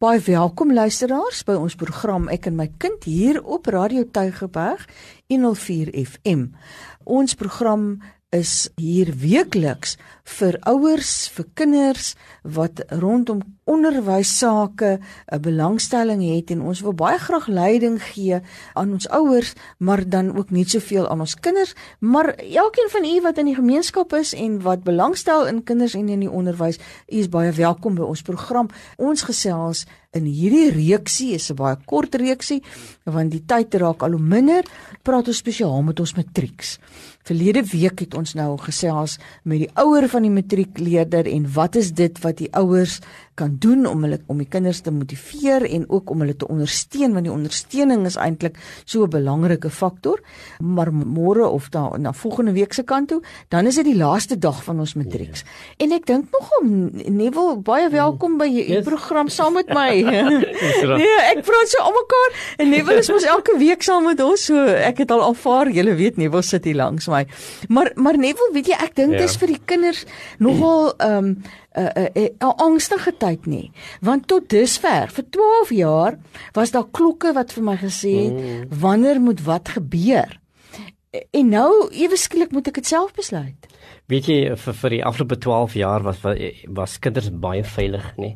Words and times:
Baie 0.00 0.20
welkom 0.24 0.70
luisteraars 0.72 1.42
by 1.44 1.58
ons 1.60 1.74
program 1.76 2.30
Ek 2.32 2.46
en 2.48 2.54
my 2.56 2.70
kind 2.80 3.02
hier 3.04 3.36
op 3.44 3.66
Radio 3.68 4.06
Tygerberg 4.08 4.86
104 5.28 5.90
FM. 5.92 6.46
Ons 7.04 7.36
program 7.36 7.98
is 8.30 8.70
hier 8.78 9.10
weekliks 9.18 9.96
vir 10.38 10.54
ouers, 10.70 11.26
vir 11.34 11.46
kinders 11.58 12.12
wat 12.46 12.78
rondom 13.02 13.40
onderwys 13.66 14.30
sake 14.38 15.00
'n 15.32 15.40
belangstelling 15.42 16.22
het 16.22 16.50
en 16.50 16.62
ons 16.62 16.80
wil 16.80 16.94
baie 16.94 17.18
graag 17.18 17.46
leiding 17.46 17.98
gee 18.02 18.40
aan 18.74 18.92
ons 18.92 19.08
ouers, 19.08 19.54
maar 19.78 20.08
dan 20.08 20.36
ook 20.36 20.50
nie 20.50 20.64
soveel 20.64 21.08
aan 21.08 21.20
ons 21.20 21.34
kinders, 21.34 21.74
maar 21.98 22.34
elkeen 22.38 22.88
van 22.90 23.04
u 23.04 23.20
wat 23.20 23.38
in 23.38 23.46
die 23.46 23.54
gemeenskap 23.54 24.12
is 24.12 24.34
en 24.34 24.62
wat 24.62 24.84
belangstel 24.84 25.46
in 25.46 25.64
kinders 25.64 25.94
en 25.94 26.08
in 26.08 26.20
die 26.20 26.30
onderwys, 26.30 26.78
u 27.08 27.16
is 27.16 27.28
baie 27.28 27.52
welkom 27.52 27.94
by 27.94 28.02
ons 28.02 28.22
program. 28.22 28.68
Ons 28.96 29.22
gesels 29.22 29.86
in 30.10 30.24
hierdie 30.24 30.70
reeksie 30.70 31.34
is 31.34 31.50
'n 31.50 31.54
baie 31.54 31.76
kort 31.84 32.14
reeksie 32.14 32.62
want 33.04 33.30
die 33.30 33.44
tyd 33.46 33.74
raak 33.74 34.02
al 34.02 34.10
hoe 34.10 34.20
minder. 34.20 34.64
Praat 35.02 35.26
ons 35.26 35.36
spesiaal 35.36 35.82
met 35.82 36.00
ons 36.00 36.14
matrieks. 36.14 36.78
Verlede 37.28 37.62
week 37.68 38.00
het 38.00 38.14
ons 38.16 38.32
nou 38.34 38.54
gesels 38.58 39.18
met 39.44 39.60
die 39.60 39.70
ouer 39.74 40.08
van 40.08 40.24
die 40.24 40.32
matriekleerder 40.32 41.28
en 41.28 41.48
wat 41.52 41.76
is 41.76 41.92
dit 41.92 42.16
wat 42.24 42.38
die 42.40 42.48
ouers 42.56 43.00
kan 43.40 43.56
doen 43.60 43.86
om 43.88 44.04
hulle 44.04 44.18
om 44.28 44.40
die 44.40 44.48
kinders 44.48 44.82
te 44.84 44.92
motiveer 44.92 45.64
en 45.68 45.86
ook 45.88 46.10
om 46.12 46.24
hulle 46.24 46.36
te 46.36 46.48
ondersteun 46.48 47.14
want 47.16 47.28
die 47.28 47.32
ondersteuning 47.32 48.06
is 48.08 48.16
eintlik 48.20 48.56
so 48.84 49.04
'n 49.04 49.10
belangrike 49.10 49.70
faktor. 49.70 50.20
Maar 50.60 50.92
môre 50.92 51.46
of 51.48 51.68
da, 51.68 51.96
na 51.96 52.12
volgende 52.12 52.52
week 52.52 52.72
se 52.72 52.82
kant 52.82 53.08
toe, 53.08 53.22
dan 53.48 53.66
is 53.66 53.74
dit 53.74 53.84
die 53.84 53.96
laaste 53.96 54.38
dag 54.38 54.64
van 54.64 54.78
ons 54.80 54.94
matrieks. 54.94 55.40
Ja. 55.40 55.46
En 55.84 55.92
ek 55.92 56.06
dink 56.06 56.24
nogal 56.32 56.62
Neville 57.10 57.56
baie 57.56 57.88
welkom 57.88 58.38
by 58.38 58.48
die 58.48 58.68
yes. 58.68 58.84
program 58.84 59.28
saam 59.28 59.54
met 59.54 59.68
my. 59.68 60.02
nee, 61.00 61.16
ek 61.34 61.44
praat 61.44 61.68
so 61.68 61.82
almekaar 61.82 62.30
en 62.58 62.68
Neville 62.68 62.98
is 62.98 63.10
mos 63.10 63.24
elke 63.24 63.58
week 63.58 63.82
saam 63.82 64.04
met 64.04 64.20
ons. 64.20 64.44
So 64.44 64.56
ek 64.64 64.98
het 64.98 65.10
al 65.10 65.22
aanvaar, 65.22 65.70
jy 65.70 65.84
weet 65.94 66.16
Neville 66.16 66.42
sit 66.42 66.64
hier 66.64 66.76
langs 66.76 67.09
my. 67.10 67.24
Maar 67.68 67.92
maar 67.94 68.18
Neville, 68.18 68.52
weet 68.54 68.72
jy, 68.72 68.78
ek 68.80 68.94
dink 68.94 69.16
dit 69.16 69.24
ja. 69.24 69.30
is 69.30 69.38
vir 69.40 69.54
die 69.54 69.62
kinders 69.64 70.04
nogal 70.38 70.94
ehm 70.98 71.34
um, 71.34 71.34
'n 71.70 71.80
uh, 71.80 72.06
'n 72.14 72.18
uh, 72.18 72.28
uh, 72.42 72.54
angstige 72.56 73.12
tyd 73.16 73.46
nie 73.46 73.70
want 74.02 74.26
tot 74.26 74.48
dusver 74.50 75.10
vir 75.14 75.24
12 75.30 75.70
jaar 75.70 76.18
was 76.52 76.70
daar 76.74 76.88
klokke 76.90 77.32
wat 77.32 77.52
vir 77.52 77.62
my 77.62 77.76
gesê 77.78 78.14
het 78.26 78.34
mm. 78.34 78.64
wanneer 78.80 79.20
moet 79.20 79.42
wat 79.46 79.68
gebeur 79.68 80.40
en 81.30 81.48
nou 81.48 81.88
ewe 81.90 82.16
skielik 82.16 82.50
moet 82.50 82.68
ek 82.68 82.82
dit 82.82 82.86
self 82.86 83.14
besluit 83.14 83.70
weet 84.10 84.26
jy 84.26 84.56
vir, 84.56 84.74
vir 84.82 84.90
die 84.90 85.04
afgelope 85.04 85.38
12 85.38 85.78
jaar 85.78 86.02
was 86.02 86.18
was 86.66 86.98
kinders 86.98 87.30
baie 87.30 87.62
veilig 87.62 88.10
nê 88.18 88.34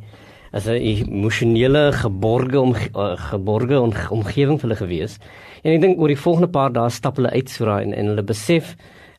as 0.54 0.68
'n 0.70 0.78
emosionele 0.78 1.92
geborge 1.92 2.60
om 2.60 2.74
uh, 2.74 3.14
geborge 3.30 3.80
om, 3.80 3.92
omgewing 4.10 4.60
vir 4.60 4.68
hulle 4.68 4.82
gewees 4.82 5.18
en 5.62 5.72
ek 5.74 5.80
dink 5.82 5.98
oor 5.98 6.12
die 6.12 6.24
volgende 6.26 6.50
paar 6.56 6.72
dae 6.72 6.90
stap 6.90 7.18
hulle 7.18 7.34
uit 7.34 7.50
so 7.50 7.66
raai 7.66 7.82
en, 7.82 7.94
en 7.94 8.12
hulle 8.12 8.26
besef 8.34 8.76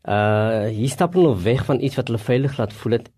uh 0.07 0.69
hier 0.69 0.89
stap 0.89 1.17
hulle 1.17 1.33
weg 1.43 1.65
van 1.65 1.81
iets 1.81 1.97
wat 1.99 2.07
hulle 2.07 2.21
veilig 2.21 2.57
laat 2.59 2.73
voel 2.73 2.99
het 2.99 3.11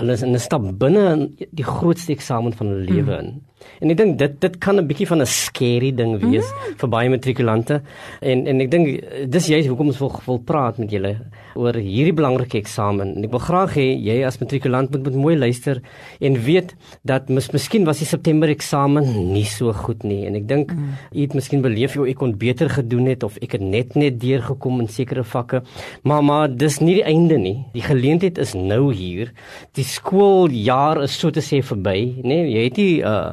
hulle 0.00 0.12
is 0.12 0.22
in 0.22 0.34
'n 0.34 0.38
stap 0.38 0.62
binne 0.78 1.30
die 1.50 1.64
grootste 1.64 2.12
eksamen 2.12 2.52
van 2.52 2.66
hulle 2.66 2.84
lewe 2.84 3.14
mm. 3.14 3.18
in. 3.20 3.42
En 3.80 3.90
ek 3.90 3.96
dink 3.96 4.18
dit 4.18 4.40
dit 4.40 4.58
kan 4.58 4.76
'n 4.78 4.86
bietjie 4.86 5.06
van 5.06 5.20
'n 5.20 5.26
scary 5.26 5.92
ding 5.94 6.18
wees 6.18 6.48
mm. 6.50 6.78
vir 6.80 6.88
baie 6.88 7.08
matrikulante. 7.08 7.82
En 8.20 8.46
en 8.46 8.60
ek 8.60 8.70
dink 8.70 8.86
dis 9.30 9.46
juist 9.46 9.68
hoekom 9.68 9.86
ons 9.86 9.98
wil, 9.98 10.12
wil 10.26 10.38
praat 10.38 10.78
met 10.78 10.90
julle 10.90 11.16
oor 11.58 11.76
hierdie 11.78 12.14
belangrike 12.16 12.58
eksamen. 12.60 13.14
En 13.16 13.26
ek 13.26 13.32
wil 13.34 13.42
graag 13.42 13.76
hê 13.78 13.86
jy 13.94 14.16
as 14.26 14.38
matrikulant 14.40 14.90
moet 14.92 15.04
moet 15.06 15.18
mooi 15.24 15.34
luister 15.38 15.80
en 16.24 16.38
weet 16.46 16.74
dat 17.06 17.30
mis, 17.32 17.48
miskien 17.54 17.86
was 17.88 18.00
die 18.02 18.08
September 18.08 18.50
eksamen 18.52 19.06
nie 19.32 19.46
so 19.48 19.72
goed 19.84 20.04
nie. 20.06 20.24
En 20.28 20.38
ek 20.38 20.48
dink 20.50 20.74
mm. 20.74 20.92
jy 21.14 21.28
het 21.28 21.36
miskien 21.38 21.64
beleef 21.64 21.96
jy 21.96 22.08
ek 22.12 22.20
kon 22.22 22.34
beter 22.40 22.70
gedoen 22.72 23.08
het 23.10 23.26
of 23.26 23.38
ek 23.44 23.58
het 23.58 23.64
net 23.64 23.96
net 23.98 24.20
deurgekom 24.22 24.82
in 24.84 24.90
sekere 24.90 25.24
vakke. 25.24 25.62
Maar 26.04 26.24
maar 26.24 26.48
dis 26.50 26.80
nie 26.82 26.98
die 27.00 27.06
einde 27.08 27.38
nie. 27.40 27.56
Die 27.74 27.84
geleentheid 27.84 28.38
is 28.42 28.54
nou 28.58 28.92
hier. 28.94 29.32
Die 29.78 29.86
skooljaar 29.86 31.02
is 31.04 31.16
so 31.18 31.30
te 31.34 31.42
sê 31.44 31.62
verby, 31.64 31.98
nê? 32.22 32.34
Nee, 32.34 32.52
jy 32.54 32.68
het 32.68 32.80
nie 32.80 32.92
uh 33.02 33.32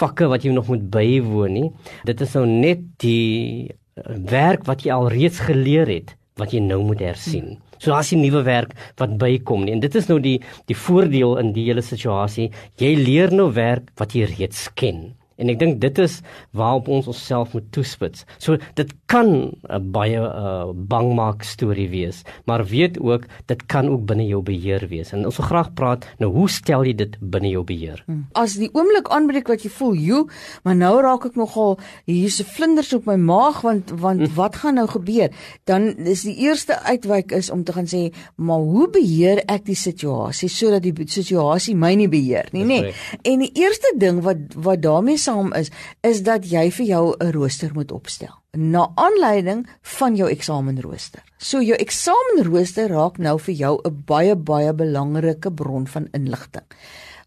vakke 0.00 0.28
wat 0.30 0.44
jy 0.44 0.52
nog 0.54 0.68
moet 0.70 0.82
bywoon 0.92 1.54
nie. 1.56 1.68
Dit 2.08 2.20
is 2.24 2.34
nou 2.36 2.46
net 2.48 2.82
die 3.02 3.70
uh, 3.70 4.16
werk 4.30 4.66
wat 4.68 4.84
jy 4.84 4.94
al 4.94 5.08
reeds 5.12 5.42
geleer 5.48 5.90
het 5.90 6.16
wat 6.40 6.54
jy 6.56 6.62
nou 6.64 6.80
moet 6.88 7.04
hersien. 7.04 7.58
So 7.80 7.94
as 7.96 8.10
jy 8.12 8.18
nuwe 8.20 8.42
werk 8.44 8.74
wat 9.00 9.16
bykom 9.20 9.64
nie. 9.64 9.76
En 9.76 9.84
dit 9.84 9.94
is 9.96 10.08
nou 10.10 10.18
die 10.20 10.38
die 10.68 10.76
voordeel 10.76 11.38
in 11.40 11.54
die 11.56 11.68
hele 11.70 11.84
situasie. 11.84 12.50
Jy 12.80 12.92
leer 12.98 13.32
nou 13.32 13.48
werk 13.56 13.88
wat 14.00 14.16
jy 14.16 14.28
reeds 14.28 14.68
ken. 14.76 15.10
En 15.40 15.48
ek 15.48 15.60
dink 15.62 15.78
dit 15.80 15.98
is 16.04 16.18
waarop 16.56 16.90
ons 16.92 17.08
onsself 17.08 17.54
moet 17.56 17.70
toespits. 17.72 18.26
So 18.36 18.60
dit 18.76 18.92
kan 19.10 19.50
'n 19.66 19.90
baie 19.90 20.20
uh, 20.22 20.70
bangmaak 20.70 21.42
storie 21.42 21.88
wees, 21.90 22.22
maar 22.46 22.62
weet 22.64 23.00
ook 23.00 23.24
dit 23.46 23.66
kan 23.66 23.88
ook 23.90 24.04
binne 24.06 24.26
jou 24.26 24.42
beheer 24.42 24.86
wees. 24.88 25.10
En 25.12 25.24
ons 25.26 25.36
wil 25.36 25.46
graag 25.46 25.72
praat 25.74 26.06
nou 26.18 26.30
hoe 26.32 26.48
stel 26.48 26.84
jy 26.86 26.94
dit 26.94 27.16
binne 27.20 27.50
jou 27.50 27.64
beheer? 27.66 28.02
Hmm. 28.06 28.28
As 28.32 28.54
die 28.54 28.70
oomblik 28.72 29.10
aanbreek 29.10 29.48
wat 29.50 29.62
jy 29.62 29.70
voel, 29.70 29.94
"Jo, 29.94 30.26
maar 30.62 30.76
nou 30.76 31.02
raak 31.02 31.24
ek 31.24 31.34
nogal 31.34 31.78
hier's 32.06 32.40
'n 32.40 32.44
vlinders 32.44 32.92
op 32.94 33.06
my 33.06 33.16
maag 33.16 33.60
want 33.60 33.90
want 33.90 34.20
hmm. 34.20 34.34
wat 34.34 34.56
gaan 34.56 34.74
nou 34.74 34.86
gebeur?" 34.86 35.30
Dan 35.64 35.96
is 36.06 36.22
die 36.22 36.36
eerste 36.36 36.78
uitwyk 36.82 37.32
is 37.32 37.50
om 37.50 37.64
te 37.64 37.72
gaan 37.72 37.86
sê, 37.86 38.14
"Maar 38.36 38.58
hoe 38.58 38.90
beheer 38.90 39.42
ek 39.46 39.64
die 39.64 39.74
situasie 39.74 40.48
sodat 40.48 40.82
die 40.82 40.94
situasie 41.06 41.74
my 41.74 41.94
nie 41.94 42.08
beheer 42.08 42.48
nie, 42.52 42.64
nê?" 42.64 42.80
Nee. 42.80 42.94
En 43.22 43.38
die 43.38 43.52
eerste 43.54 43.94
ding 43.98 44.22
wat 44.22 44.54
wat 44.54 44.82
daarmee 44.82 45.16
saam 45.16 45.52
is, 45.52 45.70
is 46.00 46.22
dat 46.22 46.50
jy 46.50 46.70
vir 46.70 46.86
jou 46.86 47.14
'n 47.18 47.30
rooster 47.32 47.70
moet 47.74 47.92
opstel 47.92 48.39
na 48.52 48.86
aanleiding 48.94 49.66
van 49.98 50.16
jou 50.16 50.30
eksamenrooster. 50.30 51.22
So 51.38 51.62
jou 51.62 51.76
eksamenrooster 51.78 52.90
raak 52.90 53.18
nou 53.18 53.38
vir 53.38 53.54
jou 53.54 53.80
'n 53.84 54.02
baie 54.06 54.34
baie 54.36 54.72
belangrike 54.72 55.52
bron 55.52 55.86
van 55.86 56.08
inligting. 56.12 56.66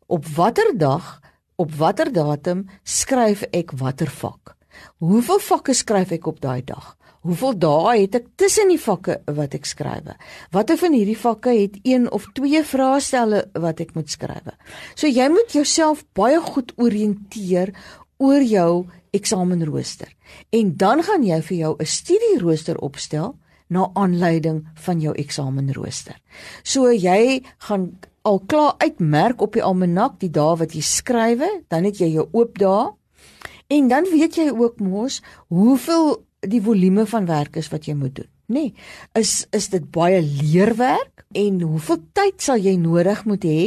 Op 0.08 0.26
watter 0.26 0.78
dag, 0.78 1.22
op 1.56 1.72
watter 1.72 2.12
datum 2.12 2.70
skryf 2.84 3.44
ek 3.52 3.72
watter 3.72 4.10
vak? 4.10 4.56
Hoeveel 4.98 5.40
vakke 5.40 5.74
skryf 5.74 6.12
ek 6.12 6.28
op 6.28 6.42
daai 6.42 6.64
dag? 6.64 6.98
Hoeveel 7.24 7.54
dae 7.56 8.02
het 8.02 8.16
ek 8.16 8.26
tussen 8.36 8.68
die 8.68 8.80
vakke 8.80 9.22
wat 9.32 9.54
ek 9.56 9.66
skrywe? 9.66 10.18
Watter 10.52 10.78
van 10.78 10.92
hierdie 10.92 11.18
vakke 11.18 11.54
het 11.56 11.78
een 11.88 12.10
of 12.12 12.26
twee 12.36 12.64
vraestelle 12.68 13.46
wat 13.54 13.80
ek 13.80 13.94
moet 13.96 14.12
skrywe? 14.12 14.52
So 14.96 15.08
jy 15.08 15.30
moet 15.32 15.56
jouself 15.56 16.04
baie 16.14 16.42
goed 16.44 16.74
orienteer 16.76 17.72
oor 18.20 18.44
jou 18.44 18.86
eksamenrooster. 19.14 20.10
En 20.50 20.76
dan 20.78 21.04
gaan 21.04 21.24
jy 21.24 21.42
vir 21.42 21.58
jou 21.58 21.76
'n 21.80 21.86
studierooster 21.86 22.78
opstel 22.78 23.36
na 23.70 23.90
aanleiding 23.94 24.68
van 24.74 25.00
jou 25.00 25.14
eksamenrooster. 25.16 26.18
So 26.64 26.92
jy 26.92 27.44
gaan 27.58 28.00
al 28.22 28.40
klaar 28.40 28.76
uitmerk 28.78 29.42
op 29.42 29.54
die 29.54 29.64
almanak 29.64 30.20
die 30.20 30.32
dae 30.32 30.58
wat 30.58 30.74
jy 30.74 30.82
skrywe, 30.82 31.50
dan 31.68 31.84
het 31.84 32.00
jy 32.00 32.14
jou 32.14 32.28
oop 32.32 32.60
dae. 32.60 32.92
En 33.68 33.88
dan 33.88 34.04
weet 34.12 34.36
jy 34.36 34.50
ook 34.52 34.80
mos 34.80 35.22
hoeveel 35.48 36.24
die 36.40 36.62
volume 36.62 37.06
van 37.06 37.26
werk 37.26 37.56
is 37.56 37.70
wat 37.72 37.86
jy 37.86 37.96
moet 37.96 38.16
doen. 38.16 38.30
Nee, 38.46 38.74
is 39.18 39.46
is 39.56 39.70
dit 39.72 39.86
baie 39.92 40.20
leerwerk 40.22 41.24
en 41.32 41.62
hoeveel 41.62 42.02
tyd 42.14 42.44
sal 42.44 42.60
jy 42.60 42.76
nodig 42.78 43.24
moet 43.26 43.46
hê 43.48 43.62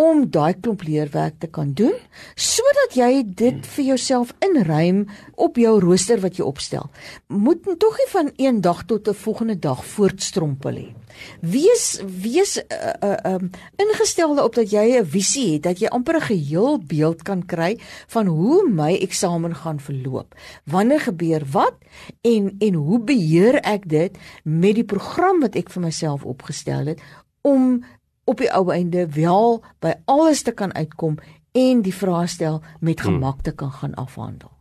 om 0.00 0.22
daai 0.32 0.54
klomp 0.56 0.84
leerwerk 0.86 1.36
te 1.42 1.48
kan 1.52 1.74
doen 1.76 1.96
sodat 2.40 2.96
jy 2.96 3.10
dit 3.42 3.66
vir 3.74 3.84
jouself 3.92 4.32
inruim 4.44 5.02
op 5.36 5.58
jou 5.60 5.74
rooster 5.82 6.20
wat 6.24 6.38
jy 6.38 6.46
opstel. 6.46 6.88
Moet 7.28 7.66
tog 7.80 7.98
nie 8.00 8.08
van 8.12 8.32
een 8.36 8.60
dag 8.64 8.84
tot 8.88 9.08
'n 9.08 9.14
volgende 9.14 9.58
dag 9.58 9.84
voortstrompel 9.84 10.72
nie. 10.72 10.94
Wees 11.40 12.00
wees 12.22 12.56
uh, 12.56 12.92
uh, 13.04 13.34
um, 13.34 13.50
ingestelde 13.76 14.44
op 14.44 14.54
dat 14.54 14.70
jy 14.70 15.00
'n 15.00 15.06
visie 15.06 15.52
het, 15.52 15.62
dat 15.62 15.78
jy 15.78 15.88
amper 15.88 16.16
'n 16.16 16.28
geheel 16.32 16.78
beeld 16.78 17.22
kan 17.22 17.46
kry 17.46 17.78
van 18.06 18.26
hoe 18.26 18.68
my 18.68 18.94
eksamen 18.94 19.54
gaan 19.54 19.80
verloop. 19.80 20.34
Wanneer 20.64 21.00
gebeur 21.00 21.44
wat 21.50 21.76
en 22.20 22.56
en 22.58 22.74
hoe 22.74 23.00
beheer 23.00 23.54
ek 23.60 23.88
dit 23.88 24.16
met 24.44 24.74
die 24.74 24.84
program 24.84 25.40
wat 25.40 25.54
ek 25.54 25.70
vir 25.70 25.82
myself 25.82 26.24
opgestel 26.24 26.86
het 26.86 27.00
om 27.42 27.84
op 28.30 28.38
die 28.38 28.50
ou 28.54 28.70
einde 28.70 29.08
wel 29.16 29.58
by 29.82 29.96
alles 30.04 30.42
te 30.46 30.54
kan 30.54 30.74
uitkom 30.74 31.18
en 31.52 31.82
die 31.82 31.94
vraestel 31.94 32.62
met 32.80 33.00
hmm. 33.00 33.12
gemak 33.12 33.42
te 33.42 33.52
kan 33.52 33.72
gaan 33.72 33.94
afhandel. 33.94 34.59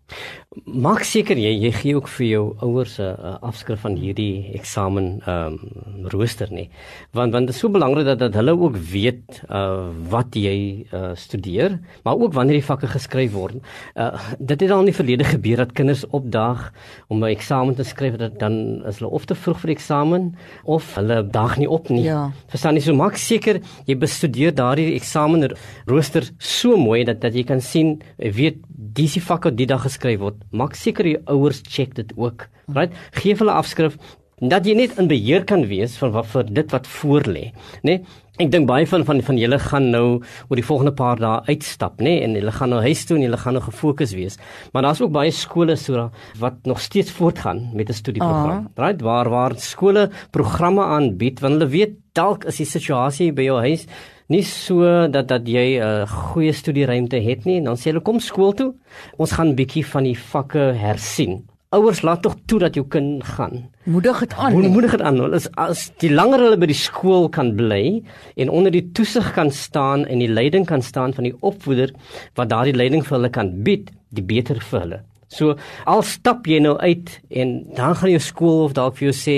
Maak 0.66 1.04
seker 1.06 1.38
jy 1.38 1.52
jy 1.62 1.70
gee 1.78 1.94
ook 1.94 2.08
vir 2.10 2.26
jou 2.26 2.44
ouers 2.66 2.98
'n 2.98 3.06
uh, 3.06 3.38
afskrif 3.46 3.84
van 3.86 3.96
hierdie 3.96 4.50
eksamen 4.58 5.22
ehm 5.22 5.54
um, 5.54 6.08
rooster 6.10 6.50
nie. 6.50 6.70
Want 7.14 7.34
want 7.34 7.46
dit 7.46 7.56
is 7.56 7.62
so 7.62 7.70
belangrik 7.70 8.06
dat 8.06 8.20
dat 8.20 8.34
hulle 8.34 8.58
ook 8.58 8.76
weet 8.76 9.44
uh 9.50 9.94
wat 10.10 10.34
jy 10.34 10.88
uh 10.92 11.14
studeer, 11.14 11.80
maar 12.04 12.18
ook 12.18 12.34
wanneer 12.34 12.58
die 12.58 12.66
vakke 12.66 12.88
geskryf 12.88 13.32
word. 13.32 13.62
Uh 13.96 14.18
dit 14.40 14.62
het 14.62 14.72
al 14.72 14.80
in 14.80 14.90
die 14.90 14.96
verlede 15.02 15.24
gebeur 15.24 15.58
dat 15.58 15.72
kinders 15.72 16.08
opdaag 16.10 16.74
om 17.08 17.22
'n 17.24 17.30
eksamen 17.30 17.76
te 17.76 17.84
skryf 17.84 18.18
dat 18.18 18.40
dan 18.40 18.82
is 18.88 19.00
hulle 19.00 19.12
of 19.12 19.26
te 19.26 19.36
vroeg 19.36 19.60
vir 19.60 19.68
die 19.68 19.78
eksamen 19.78 20.36
of 20.64 20.96
hulle 20.96 21.30
daag 21.30 21.58
nie 21.58 21.70
op 21.70 21.90
nie. 21.90 22.04
Ja. 22.04 22.32
Verstaan 22.48 22.74
jy 22.74 22.82
so 22.82 22.96
maak 22.96 23.18
seker 23.18 23.62
jy 23.86 23.96
bestudeer 23.96 24.52
daardie 24.56 24.96
eksamen 24.96 25.54
rooster 25.86 26.26
so 26.38 26.78
mooi 26.78 27.04
dat 27.04 27.22
dat 27.22 27.34
jy 27.34 27.44
kan 27.44 27.62
sien 27.62 28.02
weet 28.18 28.58
dis 28.68 29.14
die 29.14 29.22
vakke 29.22 29.54
die 29.54 29.66
dag 29.66 29.82
geskryf 29.82 29.99
word 30.04 30.36
maak 30.52 30.76
seker 30.76 31.04
die 31.04 31.18
ouers 31.28 31.62
check 31.68 31.96
dit 31.96 32.14
ook. 32.18 32.48
Right? 32.68 32.94
Geef 33.12 33.40
hulle 33.40 33.52
afskrif 33.52 33.98
dat 34.40 34.66
jy 34.66 34.76
net 34.78 34.96
in 35.00 35.10
beheer 35.10 35.44
kan 35.44 35.66
wees 35.68 35.98
van 36.00 36.14
wat 36.16 36.28
vir 36.32 36.44
dit 36.48 36.72
wat 36.72 36.88
voor 36.88 37.28
lê, 37.28 37.50
né? 37.84 38.00
Nee? 38.00 38.26
Ek 38.40 38.54
dink 38.54 38.70
baie 38.70 38.88
van 38.88 39.04
van 39.04 39.20
van 39.20 39.36
julle 39.36 39.58
gaan 39.60 39.90
nou 39.92 40.22
oor 40.48 40.56
die 40.56 40.64
volgende 40.64 40.94
paar 40.96 41.20
dae 41.20 41.42
uitstap, 41.50 41.98
nê, 42.00 42.06
nee? 42.06 42.22
en 42.24 42.38
hulle 42.40 42.54
gaan 42.56 42.72
nou 42.72 42.80
huis 42.86 43.02
toe 43.06 43.18
en 43.18 43.26
hulle 43.28 43.40
gaan 43.42 43.58
nou 43.58 43.64
gefokus 43.66 44.14
wees. 44.16 44.40
Maar 44.72 44.88
daar's 44.88 45.02
ook 45.04 45.12
baie 45.12 45.34
skole 45.36 45.76
so 45.76 46.06
wat 46.40 46.64
nog 46.64 46.80
steeds 46.80 47.12
voortgaan 47.12 47.70
met 47.74 47.90
'n 47.90 47.94
studieprogram. 47.94 48.72
-huh. 48.72 48.86
Right? 48.86 49.02
Waar 49.02 49.30
waar 49.30 49.60
skole 49.60 50.10
programme 50.32 50.84
aanbied 50.84 51.40
want 51.40 51.54
hulle 51.54 51.68
weet 51.68 52.00
dalk 52.14 52.46
is 52.46 52.58
die 52.58 52.66
situasie 52.66 53.34
by 53.34 53.44
jou 53.44 53.60
huis 53.60 53.88
nie 54.30 54.44
so 54.46 55.08
dat 55.10 55.28
dat 55.28 55.48
jy 55.48 55.80
'n 55.80 55.82
uh, 55.82 56.08
goeie 56.32 56.54
studieruimte 56.54 57.18
het 57.18 57.46
nie, 57.46 57.62
dan 57.62 57.76
sê 57.76 57.90
hulle 57.90 58.02
kom 58.02 58.20
skool 58.20 58.54
toe. 58.54 58.74
Ons 59.18 59.32
gaan 59.32 59.56
bietjie 59.56 59.86
van 59.86 60.04
die 60.04 60.18
vakke 60.18 60.74
hersien. 60.78 61.44
Ouers 61.70 62.02
laat 62.02 62.24
tog 62.26 62.36
toe 62.46 62.60
dat 62.60 62.74
jou 62.74 62.86
kind 62.88 63.24
gaan. 63.24 63.70
Moedig 63.86 64.20
dit 64.20 64.34
aan. 64.34 64.56
Moedig 64.74 64.92
dit 64.92 65.02
aan. 65.02 65.20
Hulle 65.22 65.36
is 65.36 65.50
as 65.54 65.92
die 66.02 66.10
langer 66.10 66.40
hulle 66.40 66.58
by 66.58 66.66
die 66.66 66.78
skool 66.78 67.30
kan 67.30 67.52
bly 67.56 68.02
en 68.42 68.50
onder 68.50 68.74
die 68.74 68.88
toesig 68.92 69.34
kan 69.34 69.52
staan 69.52 70.06
en 70.06 70.18
die 70.18 70.30
leiding 70.30 70.66
kan 70.66 70.82
staan 70.82 71.14
van 71.14 71.24
die 71.30 71.36
opvoeder 71.42 71.94
wat 72.34 72.50
daardie 72.50 72.74
leiding 72.74 73.06
vir 73.06 73.18
hulle 73.20 73.30
kan 73.30 73.54
bied, 73.64 73.92
die 74.10 74.26
beter 74.26 74.58
vir 74.72 74.80
hulle. 74.80 75.00
So 75.30 75.56
al 75.86 76.02
stap 76.08 76.48
jy 76.50 76.58
nou 76.66 76.76
uit 76.82 77.12
en 77.30 77.52
dan 77.78 77.94
gaan 78.00 78.10
jou 78.10 78.22
skool 78.24 78.64
of 78.66 78.74
dalk 78.78 78.98
vir 78.98 79.10
jou 79.10 79.16
sê 79.16 79.36